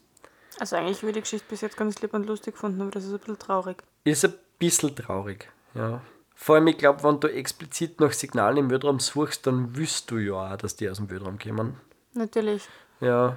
Also 0.58 0.76
eigentlich 0.76 1.02
ich 1.02 1.12
die 1.12 1.20
Geschichte 1.20 1.46
bis 1.50 1.60
jetzt 1.60 1.76
ganz 1.76 2.00
lieb 2.00 2.14
und 2.14 2.26
lustig 2.26 2.54
gefunden, 2.54 2.80
aber 2.80 2.90
das 2.90 3.04
ist 3.04 3.12
ein 3.12 3.18
bisschen 3.18 3.38
traurig. 3.38 3.82
Ist 4.04 4.24
ein 4.24 4.34
bisschen 4.58 4.96
traurig, 4.96 5.50
ja. 5.74 6.00
Vor 6.34 6.56
allem, 6.56 6.66
ich 6.66 6.78
glaube, 6.78 7.02
wenn 7.02 7.20
du 7.20 7.28
explizit 7.28 8.00
nach 8.00 8.12
Signalen 8.12 8.58
im 8.58 8.70
Weltraum 8.70 9.00
suchst, 9.00 9.46
dann 9.46 9.74
wüsst 9.76 10.10
du 10.10 10.18
ja 10.18 10.52
auch, 10.52 10.56
dass 10.56 10.76
die 10.76 10.88
aus 10.88 10.98
dem 10.98 11.10
Weltraum 11.10 11.38
kommen. 11.38 11.80
Natürlich. 12.12 12.68
Ja, 13.00 13.36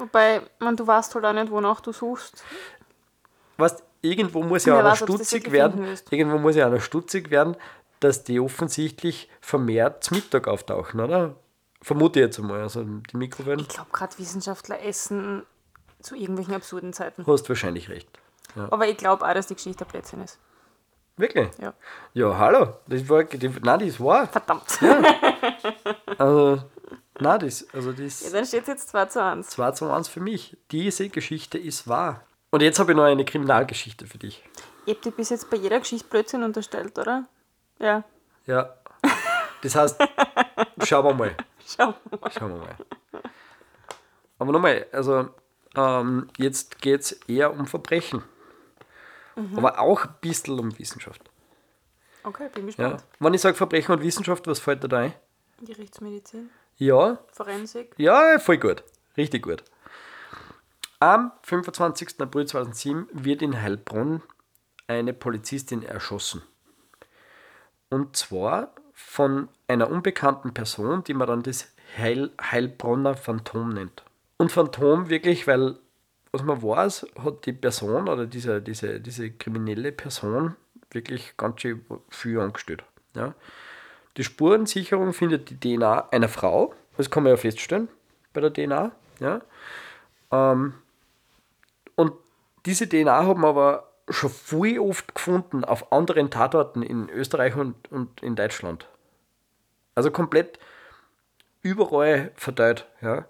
Wobei, 0.00 0.40
man, 0.58 0.76
du 0.76 0.86
weißt 0.86 1.14
halt 1.14 1.24
auch 1.26 1.32
nicht, 1.32 1.50
wonach 1.50 1.80
du 1.80 1.92
suchst. 1.92 2.42
weißt, 3.58 3.84
irgendwo 4.00 4.42
muss 4.42 4.64
ja 4.64 4.82
weiß, 4.82 5.00
das 5.00 5.08
stutzig 5.08 5.52
werden, 5.52 5.86
irgendwo 6.10 6.38
muss 6.38 6.56
ja 6.56 6.68
auch 6.68 6.72
noch 6.72 6.80
stutzig 6.80 7.30
werden, 7.30 7.54
dass 8.00 8.24
die 8.24 8.40
offensichtlich 8.40 9.28
vermehrt 9.42 10.02
zum 10.02 10.16
Mittag 10.16 10.48
auftauchen, 10.48 11.00
oder? 11.00 11.36
Vermute 11.82 12.20
ich 12.20 12.26
jetzt 12.26 12.38
einmal, 12.38 12.62
also 12.62 12.82
die 12.82 13.16
Mikrowellen. 13.16 13.60
Ich 13.60 13.68
glaube, 13.68 13.90
gerade 13.92 14.18
Wissenschaftler 14.18 14.82
essen 14.82 15.44
zu 16.00 16.14
irgendwelchen 16.14 16.54
absurden 16.54 16.94
Zeiten. 16.94 17.26
Hast 17.26 17.48
wahrscheinlich 17.48 17.90
recht. 17.90 18.08
Aber 18.70 18.88
ich 18.88 18.96
glaube 18.96 19.26
auch, 19.26 19.34
dass 19.34 19.46
die 19.46 19.54
Geschichte 19.54 19.84
ein 19.84 19.88
Blödsinn 19.90 20.22
ist. 20.22 20.38
Wirklich? 21.16 21.50
Ja. 21.58 21.74
Ja, 22.14 22.38
hallo. 22.38 22.74
Das 22.86 23.06
war, 23.08 23.24
die, 23.24 23.48
nein, 23.62 23.86
das 23.86 24.00
war. 24.00 24.26
Verdammt. 24.26 24.78
Also, 26.18 26.62
nein, 27.20 27.40
das, 27.40 27.66
also 27.72 27.92
das 27.92 28.22
Ja, 28.22 28.30
dann 28.30 28.44
steht 28.46 28.62
es 28.62 28.68
jetzt 28.68 28.88
2 28.90 29.06
zu 29.06 29.22
1. 29.22 29.48
2 29.48 29.70
zu 29.72 29.90
1 29.90 30.08
für 30.08 30.20
mich. 30.20 30.56
Diese 30.70 31.08
Geschichte 31.08 31.58
ist 31.58 31.86
wahr. 31.88 32.24
Und 32.50 32.62
jetzt 32.62 32.78
habe 32.78 32.92
ich 32.92 32.96
noch 32.96 33.04
eine 33.04 33.24
Kriminalgeschichte 33.24 34.06
für 34.06 34.18
dich. 34.18 34.42
Ich 34.86 34.94
habe 34.94 35.02
dir 35.02 35.12
bis 35.12 35.30
jetzt 35.30 35.48
bei 35.50 35.56
jeder 35.56 35.78
Geschichte 35.78 36.08
Blödsinn 36.08 36.42
unterstellt, 36.42 36.98
oder? 36.98 37.26
Ja. 37.78 38.02
Ja. 38.46 38.74
Das 39.62 39.74
heißt, 39.76 40.00
schauen 40.84 41.04
wir 41.04 41.14
mal. 41.14 41.36
Schau 41.66 41.86
mal. 42.10 42.30
Schauen 42.36 42.52
wir 42.54 42.58
mal. 42.58 42.76
Aber 44.38 44.52
nochmal, 44.52 44.86
also 44.90 45.28
ähm, 45.76 46.28
jetzt 46.38 46.80
geht 46.80 47.00
es 47.02 47.12
eher 47.28 47.52
um 47.52 47.66
Verbrechen. 47.66 48.22
Aber 49.56 49.78
auch 49.78 50.04
ein 50.04 50.14
bisschen 50.20 50.58
um 50.58 50.76
Wissenschaft. 50.78 51.22
Okay, 52.24 52.48
bin 52.52 52.64
Ja. 52.64 52.66
gespannt. 52.66 53.04
Wenn 53.20 53.34
ich 53.34 53.40
sage 53.40 53.56
Verbrechen 53.56 53.94
und 53.94 54.02
Wissenschaft, 54.02 54.46
was 54.46 54.58
fällt 54.58 54.82
dir 54.82 54.88
da 54.88 54.98
ein? 54.98 55.14
Gerichtsmedizin, 55.62 56.50
Ja, 56.80 57.18
Forensik. 57.32 57.94
ja, 57.98 58.38
voll 58.38 58.56
gut. 58.56 58.82
Richtig 59.14 59.42
gut. 59.42 59.62
Am 60.98 61.30
25. 61.42 62.18
April 62.20 62.46
2007 62.46 63.06
wird 63.12 63.42
in 63.42 63.60
Heilbronn 63.60 64.22
eine 64.86 65.12
Polizistin 65.12 65.82
erschossen. 65.82 66.42
Und 67.90 68.16
zwar 68.16 68.74
von 68.94 69.48
einer 69.68 69.90
unbekannten 69.90 70.54
Person, 70.54 71.04
die 71.04 71.12
man 71.12 71.28
dann 71.28 71.42
das 71.42 71.70
Heil 71.98 72.30
Heilbronner 72.40 73.14
Phantom 73.14 73.68
nennt. 73.68 74.02
Und 74.38 74.50
Phantom 74.50 75.10
wirklich, 75.10 75.46
weil, 75.46 75.76
was 76.32 76.42
man 76.42 76.62
weiß, 76.62 77.08
hat 77.22 77.44
die 77.44 77.52
Person 77.52 78.08
oder 78.08 78.26
diese, 78.26 78.62
diese, 78.62 79.00
diese 79.00 79.30
kriminelle 79.30 79.92
Person 79.92 80.56
wirklich 80.90 81.36
ganz 81.36 81.60
schön 81.60 81.84
viel 82.08 82.40
angestellt. 82.40 82.84
Ja. 83.14 83.34
Die 84.16 84.24
Spurensicherung 84.24 85.12
findet 85.12 85.50
die 85.50 85.58
DNA 85.58 86.08
einer 86.10 86.28
Frau, 86.28 86.74
das 86.96 87.10
kann 87.10 87.22
man 87.22 87.30
ja 87.30 87.36
feststellen 87.36 87.88
bei 88.32 88.40
der 88.40 88.52
DNA. 88.52 88.92
Ja. 89.20 89.40
Ähm, 90.30 90.74
und 91.94 92.12
diese 92.66 92.88
DNA 92.88 93.24
haben 93.24 93.42
wir 93.42 93.48
aber 93.48 93.90
schon 94.08 94.30
viel 94.30 94.80
oft 94.80 95.14
gefunden 95.14 95.64
auf 95.64 95.92
anderen 95.92 96.30
Tatorten 96.30 96.82
in 96.82 97.08
Österreich 97.08 97.54
und, 97.56 97.90
und 97.92 98.22
in 98.22 98.36
Deutschland. 98.36 98.88
Also 99.94 100.10
komplett 100.10 100.58
überall 101.62 102.32
verteilt. 102.34 102.86
Ja. 103.00 103.26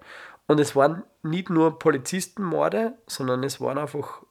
Und 0.47 0.59
es 0.59 0.75
waren 0.75 1.03
nicht 1.23 1.49
nur 1.49 1.77
Polizistenmorde, 1.77 2.93
sondern 3.07 3.43
es 3.43 3.61
waren 3.61 3.77
einfach 3.77 4.23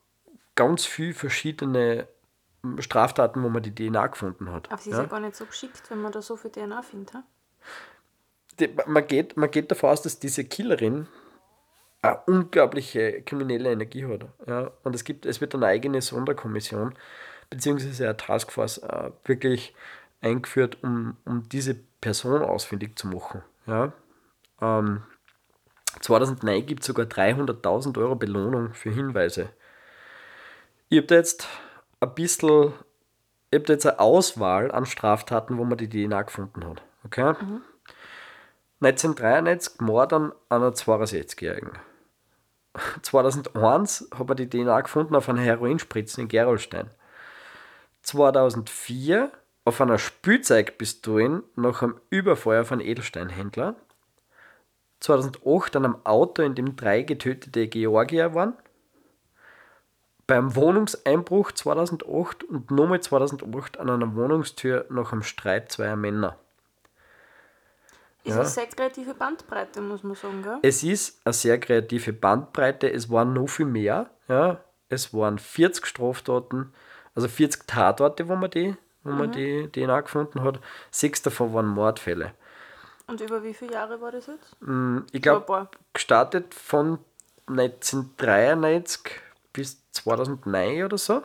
ganz 0.54 0.84
viele 0.84 1.14
verschiedene 1.14 2.08
Straftaten, 2.78 3.42
wo 3.42 3.48
man 3.48 3.62
die 3.62 3.74
DNA 3.74 4.08
gefunden 4.08 4.52
hat. 4.52 4.70
Aber 4.70 4.80
sie 4.80 4.90
ist 4.90 4.96
ja. 4.96 5.04
gar 5.04 5.20
nicht 5.20 5.36
so 5.36 5.46
geschickt, 5.46 5.82
wenn 5.90 6.02
man 6.02 6.12
da 6.12 6.22
so 6.22 6.36
viel 6.36 6.50
DNA 6.50 6.82
findet. 6.82 7.14
die, 8.58 8.68
man, 8.86 9.06
geht, 9.06 9.36
man 9.36 9.50
geht 9.50 9.70
davon 9.70 9.90
aus, 9.90 10.02
dass 10.02 10.18
diese 10.18 10.44
Killerin 10.44 11.06
eine 12.02 12.20
unglaubliche 12.26 13.22
kriminelle 13.22 13.72
Energie 13.72 14.06
hat. 14.06 14.26
Ja? 14.46 14.70
Und 14.84 14.94
es, 14.94 15.04
gibt, 15.04 15.26
es 15.26 15.40
wird 15.40 15.54
eine 15.54 15.66
eigene 15.66 16.00
Sonderkommission 16.00 16.94
beziehungsweise 17.50 18.04
eine 18.04 18.16
Taskforce 18.16 18.78
äh, 18.78 19.10
wirklich 19.24 19.74
eingeführt, 20.20 20.78
um, 20.82 21.16
um 21.24 21.48
diese 21.48 21.74
Person 22.00 22.42
ausfindig 22.42 22.98
zu 22.98 23.08
machen. 23.08 23.42
Ja? 23.66 23.92
Ähm, 24.60 25.02
2009 26.00 26.66
gibt 26.66 26.80
es 26.80 26.86
sogar 26.86 27.06
300.000 27.06 27.98
Euro 27.98 28.14
Belohnung 28.14 28.74
für 28.74 28.90
Hinweise. 28.90 29.50
Ich 30.88 30.98
habe 30.98 31.06
da 31.06 31.16
jetzt 31.16 31.48
ein 32.00 32.14
bisschen, 32.14 32.72
ich 33.50 33.56
habe 33.58 33.66
da 33.66 33.72
jetzt 33.74 33.86
eine 33.86 34.00
Auswahl 34.00 34.70
an 34.72 34.86
Straftaten, 34.86 35.58
wo 35.58 35.64
man 35.64 35.78
die 35.78 35.88
DNA 35.88 36.22
gefunden 36.22 36.64
hat. 36.66 36.82
Okay? 37.04 37.34
1993 38.80 39.80
Mord 39.80 40.12
an 40.12 40.32
einer 40.48 40.70
62-Jährigen. 40.70 41.72
2001 43.02 44.08
hat 44.16 44.28
man 44.28 44.36
die 44.36 44.48
DNA 44.48 44.80
gefunden 44.80 45.14
auf 45.14 45.28
einer 45.28 45.42
Heroinspritzen 45.42 46.22
in 46.22 46.28
Gerolstein. 46.28 46.88
2004 48.02 49.30
auf 49.64 49.80
einer 49.80 49.98
Spielzeugpistole 49.98 51.42
nach 51.56 51.82
einem 51.82 52.00
Überfall 52.08 52.60
auf 52.60 52.72
einen 52.72 52.80
Edelsteinhändler. 52.80 53.76
2008 55.00 55.76
an 55.76 55.84
einem 55.84 55.96
Auto, 56.04 56.42
in 56.42 56.54
dem 56.54 56.76
drei 56.76 57.02
getötete 57.02 57.68
Georgier 57.68 58.34
waren. 58.34 58.54
Beim 60.30 60.54
Wohnungseinbruch 60.54 61.50
2008 61.50 62.44
und 62.44 62.70
nochmal 62.70 63.00
2008 63.00 63.80
an 63.80 63.90
einer 63.90 64.14
Wohnungstür 64.14 64.86
nach 64.88 65.10
einem 65.10 65.24
Streit 65.24 65.72
zweier 65.72 65.96
Männer. 65.96 66.36
Ist 68.22 68.34
Ja. 68.34 68.40
eine 68.40 68.48
sehr 68.48 68.66
kreative 68.68 69.14
Bandbreite, 69.14 69.80
muss 69.80 70.04
man 70.04 70.14
sagen, 70.14 70.40
gell? 70.44 70.58
Es 70.62 70.84
ist 70.84 71.20
eine 71.24 71.32
sehr 71.32 71.58
kreative 71.58 72.12
Bandbreite. 72.12 72.92
Es 72.92 73.10
waren 73.10 73.32
noch 73.32 73.48
viel 73.48 73.66
mehr. 73.66 74.08
Ja. 74.28 74.60
Es 74.88 75.12
waren 75.12 75.40
40 75.40 75.84
Straftaten, 75.84 76.72
also 77.16 77.26
40 77.26 77.66
Tatorte, 77.66 78.28
wo 78.28 78.36
man 78.36 78.50
die, 78.52 78.76
wo 79.02 79.10
man 79.10 79.32
die 79.32 79.68
DNA 79.72 80.00
gefunden 80.02 80.44
hat. 80.44 80.60
Sechs 80.92 81.22
davon 81.22 81.52
waren 81.54 81.66
Mordfälle. 81.66 82.34
Und 83.08 83.20
über 83.20 83.42
wie 83.42 83.52
viele 83.52 83.72
Jahre 83.72 84.00
war 84.00 84.12
das 84.12 84.28
jetzt? 84.28 84.56
Ich 85.10 85.22
glaube, 85.22 85.68
gestartet 85.92 86.54
von 86.54 87.00
1993 87.48 89.20
bis 89.52 89.90
2009 89.92 90.84
oder 90.84 90.98
so. 90.98 91.22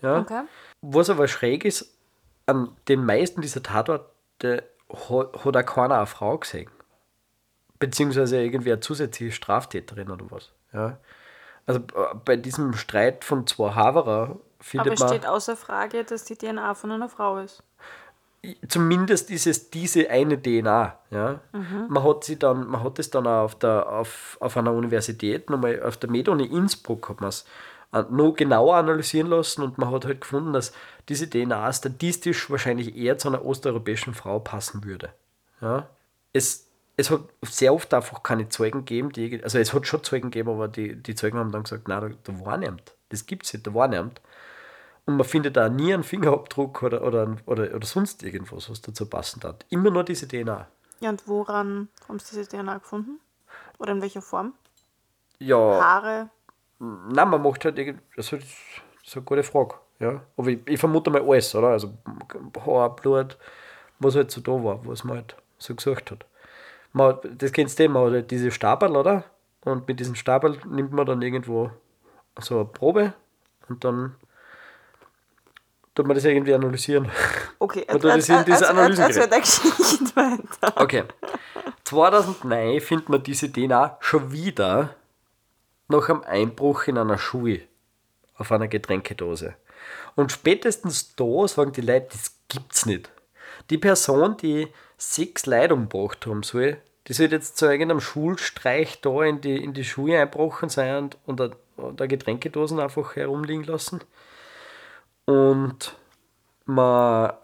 Ja. 0.00 0.20
Okay. 0.20 0.42
Was 0.80 1.10
aber 1.10 1.28
schräg 1.28 1.64
ist, 1.64 1.96
an 2.46 2.76
den 2.88 3.04
meisten 3.04 3.40
dieser 3.40 3.62
Tatorte 3.62 4.64
hat, 4.90 5.56
auch 5.56 5.66
keiner 5.66 5.96
eine 5.96 6.06
Frau 6.06 6.38
gesehen. 6.38 6.70
Beziehungsweise 7.78 8.42
irgendwie 8.42 8.72
eine 8.72 8.80
zusätzliche 8.80 9.32
Straftäterin 9.32 10.10
oder 10.10 10.24
was. 10.30 10.52
Ja. 10.72 10.98
Also 11.66 11.80
äh, 11.80 12.14
bei 12.24 12.36
diesem 12.36 12.72
Streit 12.72 13.24
von 13.24 13.46
zwei 13.46 13.72
Haverer 13.74 14.22
Aber 14.30 14.40
findet 14.60 14.94
es 14.94 15.00
man. 15.00 15.08
steht 15.10 15.26
außer 15.26 15.56
Frage, 15.56 16.04
dass 16.04 16.24
die 16.24 16.36
DNA 16.36 16.74
von 16.74 16.90
einer 16.90 17.08
Frau 17.08 17.38
ist. 17.38 17.62
Zumindest 18.68 19.30
ist 19.30 19.46
es 19.46 19.70
diese 19.70 20.08
eine 20.10 20.40
DNA. 20.40 20.98
Ja? 21.10 21.40
Man 21.88 22.04
hat 22.04 22.24
sie 22.24 22.38
dann, 22.38 22.68
man 22.68 22.82
hat 22.82 22.98
es 22.98 23.10
dann 23.10 23.26
auch 23.26 23.44
auf, 23.44 23.58
der, 23.58 23.88
auf, 23.88 24.36
auf 24.40 24.56
einer 24.56 24.72
Universität, 24.72 25.50
nochmal 25.50 25.82
auf 25.82 25.96
der 25.96 26.10
Med-Uni 26.10 26.44
Innsbruck 26.44 27.08
hat 27.08 27.20
man 27.20 27.30
es 27.30 27.44
äh, 27.92 28.04
noch 28.10 28.34
genauer 28.34 28.76
analysieren 28.76 29.28
lassen 29.28 29.62
und 29.62 29.78
man 29.78 29.90
hat 29.90 30.04
halt 30.04 30.20
gefunden, 30.20 30.52
dass 30.52 30.72
diese 31.08 31.28
DNA 31.28 31.72
statistisch 31.72 32.50
wahrscheinlich 32.50 32.96
eher 32.96 33.18
zu 33.18 33.28
einer 33.28 33.44
osteuropäischen 33.44 34.14
Frau 34.14 34.38
passen 34.38 34.84
würde. 34.84 35.10
Ja? 35.60 35.88
Es, 36.32 36.68
es 36.96 37.10
hat 37.10 37.22
sehr 37.42 37.74
oft 37.74 37.92
einfach 37.92 38.22
keine 38.22 38.48
Zeugen 38.48 38.84
gegeben, 38.84 39.10
die, 39.10 39.42
also 39.42 39.58
es 39.58 39.72
hat 39.72 39.86
schon 39.86 40.04
Zeugen 40.04 40.30
gegeben, 40.30 40.50
aber 40.50 40.68
die, 40.68 40.94
die 40.96 41.14
Zeugen 41.14 41.38
haben 41.38 41.50
dann 41.50 41.64
gesagt, 41.64 41.88
nein, 41.88 42.16
da, 42.24 42.32
da 42.32 42.44
war 42.44 42.56
niemand. 42.56 42.94
Das 43.08 43.26
gibt 43.26 43.46
es 43.46 43.52
nicht, 43.52 43.66
da 43.66 43.74
war 43.74 43.88
niemand. 43.88 44.20
Und 45.08 45.16
man 45.16 45.24
findet 45.24 45.56
da 45.56 45.70
nie 45.70 45.94
einen 45.94 46.02
Fingerabdruck 46.02 46.82
oder, 46.82 47.02
oder, 47.02 47.34
oder, 47.46 47.74
oder 47.74 47.86
sonst 47.86 48.22
irgendwas, 48.22 48.68
was 48.68 48.82
dazu 48.82 49.06
passend 49.06 49.42
hat. 49.42 49.64
Immer 49.70 49.90
nur 49.90 50.04
diese 50.04 50.28
DNA. 50.28 50.68
Ja, 51.00 51.08
und 51.08 51.26
woran 51.26 51.88
haben 52.06 52.18
sie 52.18 52.36
diese 52.36 52.50
DNA 52.50 52.76
gefunden? 52.76 53.18
Oder 53.78 53.92
in 53.92 54.02
welcher 54.02 54.20
Form? 54.20 54.52
Ja, 55.38 55.56
Haare? 55.56 56.28
nein, 56.78 57.30
man 57.30 57.40
macht 57.40 57.64
halt 57.64 57.78
irgend, 57.78 58.02
also 58.18 58.36
das 58.36 58.44
ist 59.02 59.16
eine 59.16 59.24
gute 59.24 59.42
Frage. 59.42 59.76
Ja. 59.98 60.20
Aber 60.36 60.48
ich, 60.48 60.58
ich 60.66 60.78
vermute 60.78 61.10
mal 61.10 61.22
alles, 61.22 61.54
oder? 61.54 61.68
Also 61.68 61.94
Haar, 62.66 62.94
Blut, 62.94 63.38
was 64.00 64.14
halt 64.14 64.30
so 64.30 64.42
da 64.42 64.52
war, 64.62 64.86
was 64.86 65.04
man 65.04 65.16
halt 65.16 65.36
so 65.56 65.74
gesucht 65.74 66.10
hat. 66.10 66.26
Man, 66.92 67.16
das 67.34 67.52
kennst 67.52 67.78
du, 67.78 67.84
eh, 67.84 67.88
man 67.88 68.04
hat 68.08 68.12
halt 68.12 68.30
diese 68.30 68.50
Stapel, 68.50 68.94
oder? 68.94 69.24
Und 69.64 69.88
mit 69.88 70.00
diesen 70.00 70.16
Stapel 70.16 70.58
nimmt 70.66 70.92
man 70.92 71.06
dann 71.06 71.22
irgendwo 71.22 71.70
so 72.38 72.56
eine 72.56 72.64
Probe 72.66 73.14
und 73.70 73.84
dann 73.84 74.14
tut 75.98 76.06
man 76.06 76.14
das 76.14 76.24
irgendwie 76.24 76.54
analysieren. 76.54 77.10
Okay, 77.60 77.84
Oder 77.92 78.14
das 78.14 78.26
sind 78.26 78.46
diese 78.46 78.70
Analysen 78.70 79.02
also, 79.02 79.20
weiter. 79.20 80.80
Okay. 80.80 81.02
2009 81.82 82.80
findet 82.80 83.08
man 83.08 83.20
diese 83.20 83.50
DNA 83.50 83.96
schon 83.98 84.30
wieder 84.30 84.94
nach 85.88 86.08
einem 86.08 86.22
Einbruch 86.22 86.86
in 86.86 86.98
einer 86.98 87.18
Schule 87.18 87.62
auf 88.36 88.52
einer 88.52 88.68
Getränkedose. 88.68 89.54
Und 90.14 90.30
spätestens 90.30 91.16
da 91.16 91.48
sagen 91.48 91.72
die 91.72 91.80
Leute, 91.80 92.10
das 92.12 92.36
gibt's 92.46 92.86
nicht. 92.86 93.10
Die 93.70 93.78
Person, 93.78 94.36
die 94.36 94.68
sechs 94.96 95.46
Leute 95.46 95.74
umgebracht 95.74 96.24
haben 96.28 96.44
soll, 96.44 96.76
die 97.08 97.12
soll 97.12 97.26
jetzt 97.26 97.56
zu 97.56 97.66
irgendeinem 97.66 98.00
Schulstreich 98.00 99.00
da 99.00 99.24
in 99.24 99.40
die, 99.40 99.56
in 99.56 99.74
die 99.74 99.84
Schule 99.84 100.20
einbrochen 100.20 100.68
sein 100.68 101.10
und, 101.26 101.40
und, 101.40 101.56
und 101.76 102.00
eine 102.00 102.08
Getränkedosen 102.08 102.78
einfach 102.78 103.16
herumliegen 103.16 103.64
lassen. 103.64 104.00
Und 105.28 105.94
man 106.64 107.34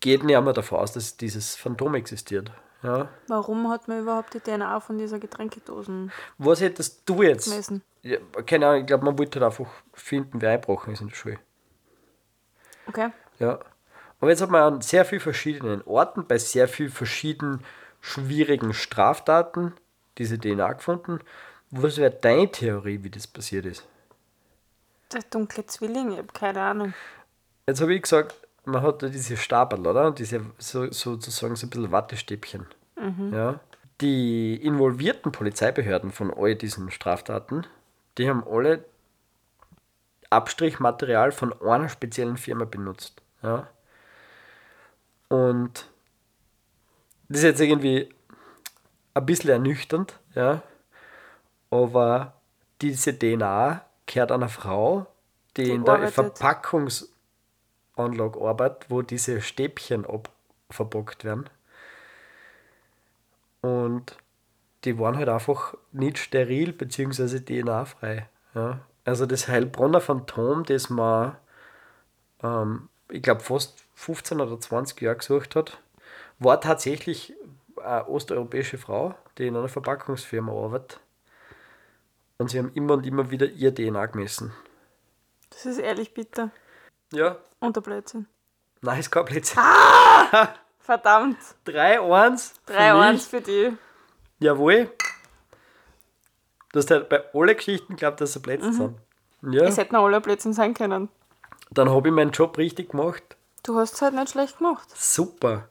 geht 0.00 0.24
nicht 0.24 0.36
einmal 0.36 0.52
davon 0.52 0.80
aus, 0.80 0.92
dass 0.92 1.16
dieses 1.16 1.54
Phantom 1.54 1.94
existiert. 1.94 2.50
Ja. 2.82 3.08
Warum 3.28 3.70
hat 3.70 3.86
man 3.86 4.00
überhaupt 4.00 4.34
die 4.34 4.40
DNA 4.40 4.80
von 4.80 4.98
dieser 4.98 5.20
Getränkedosen 5.20 6.10
Was 6.38 6.60
hättest 6.60 7.08
du 7.08 7.22
jetzt? 7.22 7.48
gemessen? 7.48 7.82
Ja, 8.02 8.18
keine 8.44 8.66
Ahnung, 8.66 8.80
ich 8.80 8.86
glaube, 8.88 9.04
man 9.04 9.16
wollte 9.16 9.38
halt 9.38 9.52
einfach 9.52 9.70
finden, 9.92 10.40
wer 10.40 10.50
einbrochen 10.50 10.92
ist 10.92 11.02
in 11.02 11.08
der 11.08 11.14
Schule. 11.14 11.38
Okay. 12.88 13.10
Ja. 13.38 13.60
Aber 14.18 14.30
jetzt 14.30 14.42
hat 14.42 14.50
man 14.50 14.74
an 14.74 14.80
sehr 14.80 15.04
vielen 15.04 15.20
verschiedenen 15.20 15.82
Orten, 15.82 16.26
bei 16.26 16.38
sehr 16.38 16.66
vielen 16.66 16.90
verschiedenen 16.90 17.64
schwierigen 18.00 18.74
Straftaten 18.74 19.72
diese 20.18 20.36
DNA 20.36 20.72
gefunden. 20.72 21.20
Was 21.70 21.96
wäre 21.98 22.10
deine 22.10 22.50
Theorie, 22.50 23.04
wie 23.04 23.10
das 23.10 23.28
passiert 23.28 23.66
ist? 23.66 23.86
Der 25.12 25.22
dunkle 25.30 25.64
Zwilling, 25.66 26.12
ich 26.12 26.18
habe 26.18 26.32
keine 26.32 26.60
Ahnung. 26.60 26.94
Jetzt 27.66 27.80
habe 27.80 27.94
ich 27.94 28.02
gesagt, 28.02 28.34
man 28.64 28.82
hat 28.82 29.02
da 29.02 29.08
diese 29.08 29.36
Stapel, 29.36 29.86
oder? 29.86 30.10
Diese 30.10 30.44
so, 30.58 30.90
sozusagen 30.92 31.56
so 31.56 31.66
ein 31.66 31.70
bisschen 31.70 31.92
Wattestäbchen. 31.92 32.66
Ja. 33.30 33.60
Die 34.00 34.56
involvierten 34.56 35.32
Polizeibehörden 35.32 36.10
von 36.10 36.32
all 36.34 36.56
diesen 36.56 36.90
Straftaten, 36.90 37.64
die 38.18 38.28
haben 38.28 38.44
alle 38.46 38.84
Abstrichmaterial 40.30 41.32
von 41.32 41.52
einer 41.62 41.88
speziellen 41.88 42.36
Firma 42.36 42.64
benutzt. 42.64 43.22
Ja. 43.42 43.68
Und 45.28 45.88
das 47.28 47.38
ist 47.38 47.44
jetzt 47.44 47.60
irgendwie 47.60 48.12
ein 49.14 49.26
bisschen 49.26 49.50
ernüchternd, 49.50 50.18
ja. 50.34 50.62
Aber 51.70 52.34
diese 52.80 53.16
DNA 53.16 53.84
gehört 54.08 54.32
einer 54.32 54.48
Frau, 54.48 55.06
die, 55.56 55.64
Die 55.64 55.70
in 55.70 55.84
der. 55.84 56.08
Verpackungs 56.08 57.12
arbeitet, 57.96 58.90
wo 58.90 59.02
diese 59.02 59.40
Stäbchen 59.40 60.04
ab 60.04 60.30
werden. 61.24 61.48
Und 63.60 64.16
die 64.84 64.98
waren 64.98 65.16
halt 65.16 65.28
einfach 65.28 65.74
nicht 65.92 66.18
steril 66.18 66.72
bzw. 66.72 67.40
DNA-frei. 67.40 68.28
Ja. 68.54 68.80
Also 69.04 69.26
das 69.26 69.48
Heilbronner 69.48 70.00
Phantom, 70.00 70.64
das 70.64 70.90
man, 70.90 71.36
ähm, 72.42 72.88
ich 73.10 73.22
glaube, 73.22 73.40
fast 73.40 73.84
15 73.94 74.40
oder 74.40 74.60
20 74.60 75.00
Jahre 75.00 75.16
gesucht 75.16 75.56
hat, 75.56 75.78
war 76.38 76.60
tatsächlich 76.60 77.34
eine 77.82 78.06
osteuropäische 78.06 78.78
Frau, 78.78 79.14
die 79.38 79.46
in 79.46 79.56
einer 79.56 79.68
Verpackungsfirma 79.68 80.52
arbeitet. 80.52 81.00
Und 82.38 82.50
sie 82.50 82.58
haben 82.58 82.72
immer 82.74 82.94
und 82.94 83.04
immer 83.06 83.30
wieder 83.30 83.46
ihr 83.46 83.74
DNA 83.74 84.06
gemessen. 84.06 84.52
Das 85.50 85.66
ist 85.66 85.78
ehrlich 85.78 86.14
bitter. 86.14 86.50
Ja, 87.12 87.36
Unter 87.58 87.80
Blödsinn. 87.80 88.26
nein, 88.80 89.00
ist 89.00 89.10
kein 89.10 89.24
Blödsinn. 89.24 89.60
Verdammt. 90.78 91.38
3-1. 91.66 92.52
für 92.66 92.72
3-1 92.72 93.12
mich. 93.12 93.22
für 93.24 93.40
die. 93.40 93.76
Jawohl. 94.38 94.90
Du 96.72 96.78
hast 96.78 96.90
halt 96.90 97.08
bei 97.08 97.24
allen 97.34 97.56
Geschichten 97.56 97.94
geglaubt, 97.94 98.20
dass 98.20 98.34
sie 98.34 98.40
Plätze 98.40 98.72
sind. 98.72 98.96
Ja, 99.42 99.64
Es 99.64 99.76
hätten 99.78 99.96
alle 99.96 100.20
Blödsinn 100.20 100.52
sein 100.52 100.74
können. 100.74 101.08
dann 101.70 101.90
habe 101.90 102.08
ich 102.08 102.14
meinen 102.14 102.30
Job 102.30 102.56
richtig 102.58 102.90
gemacht. 102.90 103.22
Du 103.64 103.76
hast 103.78 103.94
es 103.94 104.02
halt 104.02 104.14
nicht 104.14 104.30
schlecht 104.30 104.58
gemacht. 104.58 104.88
Super. 104.94 105.68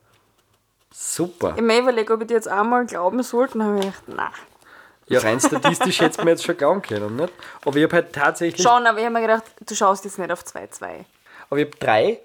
Super. 0.91 1.53
Ich 1.56 1.62
mir 1.62 1.80
überlege, 1.80 2.13
ob 2.13 2.21
ich 2.21 2.27
dir 2.27 2.34
jetzt 2.36 2.47
einmal 2.47 2.86
glauben 2.86 3.21
sollte. 3.23 3.58
Dann 3.58 3.67
habe 3.67 3.80
ich 3.80 3.86
gedacht, 3.86 4.03
na. 4.08 4.32
Ja, 5.10 5.20
rein 5.20 5.39
statistisch 5.39 6.02
hätte 6.02 6.24
mir 6.26 6.32
jetzt 6.32 6.43
schon 6.43 6.58
glauben 6.58 6.82
können, 6.82 7.15
nicht? 7.15 7.34
Aber 7.65 7.76
ich 7.78 7.84
habe 7.84 7.96
halt 7.96 8.13
tatsächlich. 8.13 8.62
Schon, 8.62 8.86
aber 8.86 8.98
ich 9.00 9.06
habe 9.06 9.13
mir 9.13 9.22
gedacht, 9.22 9.43
du 9.65 9.74
schaust 9.76 10.04
jetzt 10.06 10.20
nicht 10.20 10.32
auf 10.32 10.43
2-2. 10.43 11.06
Aber 11.50 11.60
ich 11.60 11.65
habe 11.67 11.78
drei, 11.80 12.20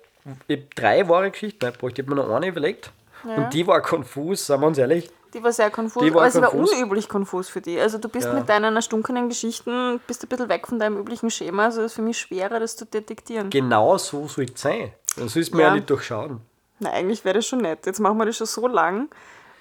ich 0.49 0.59
hab 0.61 0.75
drei 0.75 1.09
wahre 1.09 1.31
Geschichten 1.31 1.65
mitgebracht. 1.65 1.99
Ich 1.99 2.05
habe 2.05 2.15
mir 2.15 2.23
noch 2.23 2.35
eine 2.35 2.49
überlegt. 2.49 2.91
Und 3.25 3.51
die 3.55 3.65
war 3.69 3.81
konfus, 3.83 4.47
sagen 4.47 4.63
wir 4.63 4.67
uns 4.67 4.79
ehrlich. 4.79 5.09
Die 5.33 5.43
war 5.43 5.53
sehr 5.53 5.71
konfus, 5.71 6.03
Die 6.03 6.13
war 6.13 6.23
aber 6.23 6.31
sie 6.31 6.43
war 6.43 6.51
konfus. 6.51 6.73
unüblich 6.73 7.09
konfus 7.09 7.49
für 7.49 7.61
die. 7.61 7.81
Also 7.81 7.97
du 7.99 8.09
bist 8.09 8.27
Ja. 8.27 8.35
mit 8.35 8.49
deinen 8.49 8.75
erstunkenen 8.77 9.29
Geschichten 9.29 9.99
bist 10.07 10.23
ein 10.25 10.29
bisschen 10.29 10.49
weg 10.49 10.67
von 10.67 10.79
deinem 10.79 10.99
üblichen 10.99 11.31
Schema. 11.31 11.67
Also 11.67 11.81
es 11.83 11.93
ist 11.93 11.95
für 11.95 12.03
mich 12.03 12.19
schwerer, 12.19 12.59
das 12.61 12.77
zu 12.77 12.85
detektieren. 12.85 13.49
Genau 13.49 13.97
so 13.97 14.27
soll 14.29 14.47
es 14.53 14.61
sein. 14.61 14.93
Dann 15.17 15.29
soll 15.29 15.41
es 15.43 15.53
mir 15.53 15.63
ja. 15.63 15.69
Ja. 15.69 15.75
nicht 15.75 15.89
durchschauen. 15.89 16.41
Na, 16.81 16.91
eigentlich 16.91 17.25
wäre 17.25 17.37
das 17.37 17.47
schon 17.47 17.61
nett. 17.61 17.87
Jetzt 17.87 18.01
machen 18.01 18.19
wir 18.19 18.27
das 18.27 18.37
schon 18.37 18.47
so 18.49 18.67
lang. 18.67 19.09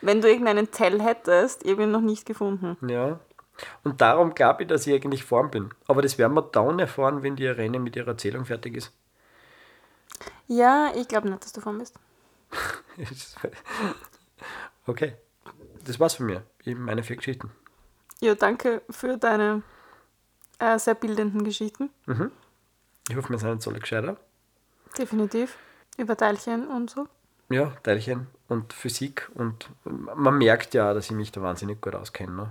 Wenn 0.02 0.22
du 0.22 0.30
irgendeinen 0.30 0.72
Tell 0.72 1.02
hättest, 1.02 1.64
ich 1.64 1.72
habe 1.72 1.84
ihn 1.84 1.92
noch 1.92 2.02
nicht 2.02 2.26
gefunden. 2.26 2.78
Ja. 2.88 3.20
Und 3.84 4.02
darum 4.02 4.34
glaube 4.34 4.64
ich, 4.64 4.70
dass 4.70 4.88
ich 4.88 4.94
eigentlich 4.94 5.24
vorn 5.24 5.52
bin. 5.52 5.70
Aber 5.88 6.02
das 6.02 6.18
werden 6.18 6.34
wir 6.34 6.42
dann 6.42 6.80
erfahren, 6.80 7.22
wenn 7.22 7.36
die 7.36 7.44
Irene 7.44 7.80
mit 7.80 7.96
ihrer 7.96 8.10
Erzählung 8.10 8.46
fertig 8.46 8.76
ist. 8.76 8.92
Ja, 10.48 10.92
ich 10.96 11.08
glaube 11.08 11.30
nicht, 11.30 11.44
dass 11.44 11.54
du 11.54 11.62
vorn 11.62 11.78
bist. 11.78 12.00
okay. 14.88 15.14
Das 15.86 16.00
war's 16.00 16.16
von 16.16 16.26
mir. 16.26 16.44
Eben 16.66 16.84
meine 16.84 17.04
vier 17.04 17.16
Geschichten. 17.16 17.52
Ja, 18.20 18.36
danke 18.36 18.82
für 18.90 19.18
deine 19.18 19.64
äh, 20.60 20.78
sehr 20.78 20.96
bildenden 20.96 21.44
Geschichten. 21.44 21.90
Ich 23.10 23.16
hoffe, 23.16 23.30
wir 23.30 23.40
sind 23.40 23.50
jetzt 23.50 23.68
alle 23.68 23.80
gescheiter. 23.80 24.18
Definitiv. 24.98 25.58
Über 25.98 26.16
Teilchen 26.16 26.68
und 26.68 26.90
so. 26.90 27.08
Ja, 27.50 27.74
Teilchen 27.84 28.28
und 28.52 28.74
Physik. 28.74 29.30
Und 29.36 29.70
man 29.86 30.38
merkt 30.38 30.74
ja, 30.74 30.94
dass 30.94 31.06
ich 31.06 31.12
mich 31.12 31.32
da 31.32 31.42
wahnsinnig 31.42 31.80
gut 31.82 31.96
auskenne. 31.96 32.32
Ne? 32.36 32.50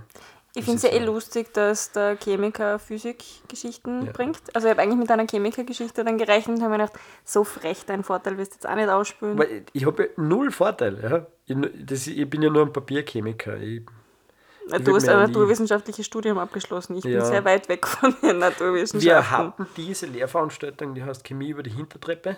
Ich 0.53 0.65
finde 0.65 0.77
es 0.77 0.83
ja 0.83 0.89
eh 0.89 0.99
lustig, 1.05 1.53
dass 1.53 1.91
der 1.93 2.17
Chemiker 2.17 2.77
Physik-Geschichten 2.77 4.07
Ja. 4.07 4.11
bringt. 4.11 4.39
Also 4.53 4.67
ich 4.67 4.71
habe 4.73 4.81
eigentlich 4.81 4.99
mit 4.99 5.09
einer 5.11 5.25
Chemiker-Geschichte 5.25 6.03
dann 6.03 6.17
gerechnet 6.17 6.57
und 6.57 6.63
habe 6.63 6.71
mir 6.77 6.79
gedacht, 6.85 6.99
so 7.23 7.43
frech, 7.43 7.85
dein 7.85 8.03
Vorteil 8.03 8.37
wirst 8.37 8.51
du 8.51 8.55
jetzt 8.55 8.67
auch 8.67 8.75
nicht 8.75 8.89
ausspülen. 8.89 9.37
Weil 9.37 9.63
ich 9.71 9.85
habe 9.85 10.03
ja 10.03 10.09
null 10.17 10.51
Vorteil. 10.51 10.99
Ja? 11.01 11.25
Ich, 11.45 11.55
das, 11.85 12.07
ich 12.07 12.29
bin 12.29 12.41
ja 12.41 12.49
nur 12.49 12.63
ein 12.65 12.73
Papierchemiker. 12.73 13.57
Ich, 13.57 13.83
Na, 14.67 14.77
ich 14.77 14.83
du 14.83 14.95
hast 14.95 15.07
ein 15.07 15.17
naturwissenschaftliches 15.17 16.05
Studium 16.05 16.37
abgeschlossen. 16.37 16.97
Ich 16.97 17.05
Ja. 17.05 17.19
bin 17.19 17.25
sehr 17.25 17.45
weit 17.45 17.69
weg 17.69 17.87
von 17.87 18.11
den 18.21 18.21
wir 18.23 18.33
Naturwissenschaften. 18.33 19.31
hatten 19.37 19.67
diese 19.77 20.05
Lehrveranstaltung, 20.07 20.95
die 20.95 21.03
heißt 21.03 21.23
Chemie 21.23 21.49
über 21.51 21.63
die 21.63 21.71
Hintertreppe. 21.71 22.37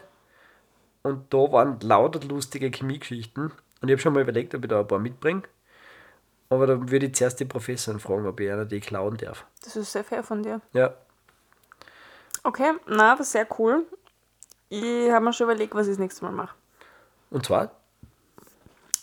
Und 1.04 1.34
da 1.34 1.38
waren 1.52 1.80
lauter 1.82 2.20
lustige 2.28 2.70
Chemiegeschichten. 2.72 3.46
Und 3.82 3.89
ich 3.89 3.92
habe 3.92 4.00
schon 4.02 4.13
mal 4.13 4.22
überlegt, 4.22 4.56
ob 4.56 4.63
ich 4.63 4.70
da 4.70 4.80
ein 4.80 4.88
paar 4.88 5.00
mitbringe. 5.00 5.44
Aber 6.50 6.68
da 6.68 6.89
würde 6.89 7.08
ich 7.08 7.16
zuerst 7.16 7.39
die 7.39 7.46
Professorin 7.46 8.00
fragen, 8.00 8.26
ob 8.28 8.39
ich 8.39 8.50
einer 8.52 8.66
die 8.66 8.80
klauen 8.80 9.18
darf. 9.18 9.46
Das 9.63 9.76
ist 9.76 9.92
sehr 9.92 10.04
fair 10.04 10.24
von 10.24 10.44
dir. 10.44 10.62
Ja, 10.74 10.94
Okay, 12.46 12.74
na, 12.88 13.13
aber 13.13 13.24
sehr 13.24 13.48
cool. 13.58 13.86
Ich 14.68 15.10
habe 15.10 15.24
mir 15.24 15.32
schon 15.32 15.46
überlegt, 15.46 15.74
was 15.76 15.88
ich 15.88 15.94
das 15.94 16.00
nächste 16.00 16.26
Mal 16.26 16.32
mache. 16.34 16.54
und 17.30 17.46
zwar, 17.46 17.72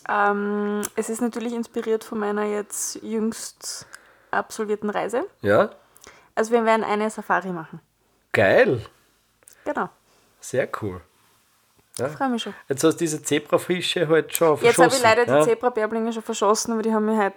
Ähm, 0.07 0.81
es 0.95 1.09
ist 1.09 1.21
natürlich 1.21 1.53
inspiriert 1.53 2.03
von 2.03 2.19
meiner 2.19 2.43
jetzt 2.45 2.95
jüngst 3.01 3.87
absolvierten 4.31 4.89
Reise. 4.91 5.25
ja, 5.41 5.71
Also 6.35 6.51
wir 6.51 6.65
werden 6.65 6.83
eine 6.83 7.09
Safari 7.09 7.51
machen. 7.51 7.79
geil, 8.31 8.85
Genau, 9.65 9.89
sehr 10.39 10.67
cool. 10.81 11.01
Freue 11.97 12.29
mich 12.29 12.43
schon. 12.43 12.53
Jetzt 12.69 12.83
hast 12.83 12.95
du 12.95 12.99
diese 12.99 13.21
Zebrafische 13.21 14.07
halt 14.07 14.35
schon 14.35 14.57
Jetzt 14.61 14.75
verschossen. 14.75 14.83
habe 14.83 14.95
ich 14.95 15.01
leider 15.01 15.25
die 15.25 15.31
ja? 15.31 15.41
Zebra-Bärblinge 15.41 16.13
schon 16.13 16.23
verschossen, 16.23 16.73
aber 16.73 16.81
die 16.81 16.93
haben 16.93 17.05
mir 17.05 17.17
halt, 17.17 17.35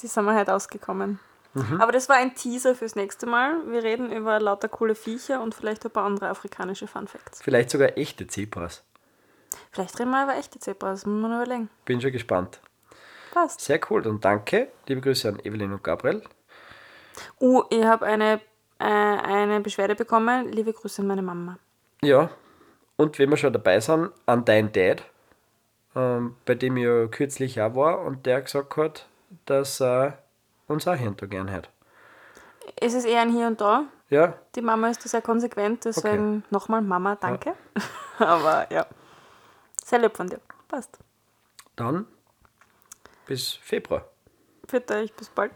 die 0.00 0.06
sind 0.06 0.24
mir 0.24 0.34
halt 0.34 0.50
ausgekommen. 0.50 1.18
Mhm. 1.54 1.80
Aber 1.80 1.92
das 1.92 2.08
war 2.08 2.16
ein 2.16 2.34
Teaser 2.34 2.74
fürs 2.74 2.94
nächste 2.94 3.26
Mal. 3.26 3.56
Wir 3.66 3.82
reden 3.82 4.12
über 4.12 4.38
lauter 4.38 4.68
coole 4.68 4.94
Viecher 4.94 5.42
und 5.42 5.54
vielleicht 5.54 5.84
ein 5.84 5.90
paar 5.90 6.04
andere 6.04 6.28
afrikanische 6.28 6.86
Fun 6.86 7.08
Facts. 7.08 7.42
Vielleicht 7.42 7.70
sogar 7.70 7.96
echte 7.96 8.26
Zebras. 8.26 8.84
Vielleicht 9.72 9.98
reden 9.98 10.10
wir 10.10 10.24
über 10.24 10.36
echte 10.36 10.60
Zebras, 10.60 11.06
muss 11.06 11.20
man 11.20 11.42
überlegen. 11.42 11.70
Bin 11.84 12.00
schon 12.00 12.12
gespannt. 12.12 12.60
Passt. 13.32 13.60
Sehr 13.60 13.80
cool, 13.90 14.02
dann 14.02 14.20
danke. 14.20 14.68
Liebe 14.86 15.00
Grüße 15.00 15.28
an 15.28 15.40
Evelyn 15.40 15.72
und 15.72 15.84
Gabriel. 15.84 16.22
Uh, 17.40 17.62
ich 17.70 17.84
habe 17.84 18.06
eine, 18.06 18.40
äh, 18.78 18.84
eine 18.84 19.60
Beschwerde 19.60 19.94
bekommen. 19.94 20.50
Liebe 20.50 20.72
Grüße 20.72 21.02
an 21.02 21.08
meine 21.08 21.22
Mama. 21.22 21.58
Ja, 22.02 22.30
und 23.00 23.18
wenn 23.18 23.30
wir 23.30 23.38
schon 23.38 23.54
dabei 23.54 23.80
sind, 23.80 24.10
an 24.26 24.44
dein 24.44 24.72
Dad, 24.72 25.02
ähm, 25.96 26.36
bei 26.44 26.54
dem 26.54 26.76
ich 26.76 26.84
ja 26.84 27.06
kürzlich 27.06 27.58
auch 27.58 27.74
war 27.74 28.02
und 28.02 28.26
der 28.26 28.42
gesagt 28.42 28.76
hat, 28.76 29.06
dass 29.46 29.80
er 29.80 30.18
uns 30.66 30.86
auch 30.86 30.96
hier 30.96 31.08
und 31.08 31.22
da 31.22 31.24
gern 31.24 31.50
hat. 31.50 31.70
Es 32.76 32.92
ist 32.92 33.06
eher 33.06 33.22
ein 33.22 33.32
Hier 33.32 33.46
und 33.46 33.58
Da. 33.58 33.84
Ja. 34.10 34.34
Die 34.54 34.60
Mama 34.60 34.90
ist 34.90 35.02
da 35.02 35.08
sehr 35.08 35.22
konsequent, 35.22 35.86
deswegen 35.86 36.38
okay. 36.40 36.46
nochmal 36.50 36.82
Mama, 36.82 37.16
danke. 37.16 37.54
Ja. 38.18 38.26
Aber 38.34 38.70
ja, 38.70 38.84
sehr 39.82 40.00
lieb 40.00 40.14
von 40.14 40.26
dir. 40.26 40.40
Passt. 40.68 40.98
Dann 41.76 42.04
bis 43.24 43.54
Februar. 43.54 44.04
Für 44.68 44.84
euch, 44.90 45.10
bis 45.14 45.30
bald. 45.30 45.52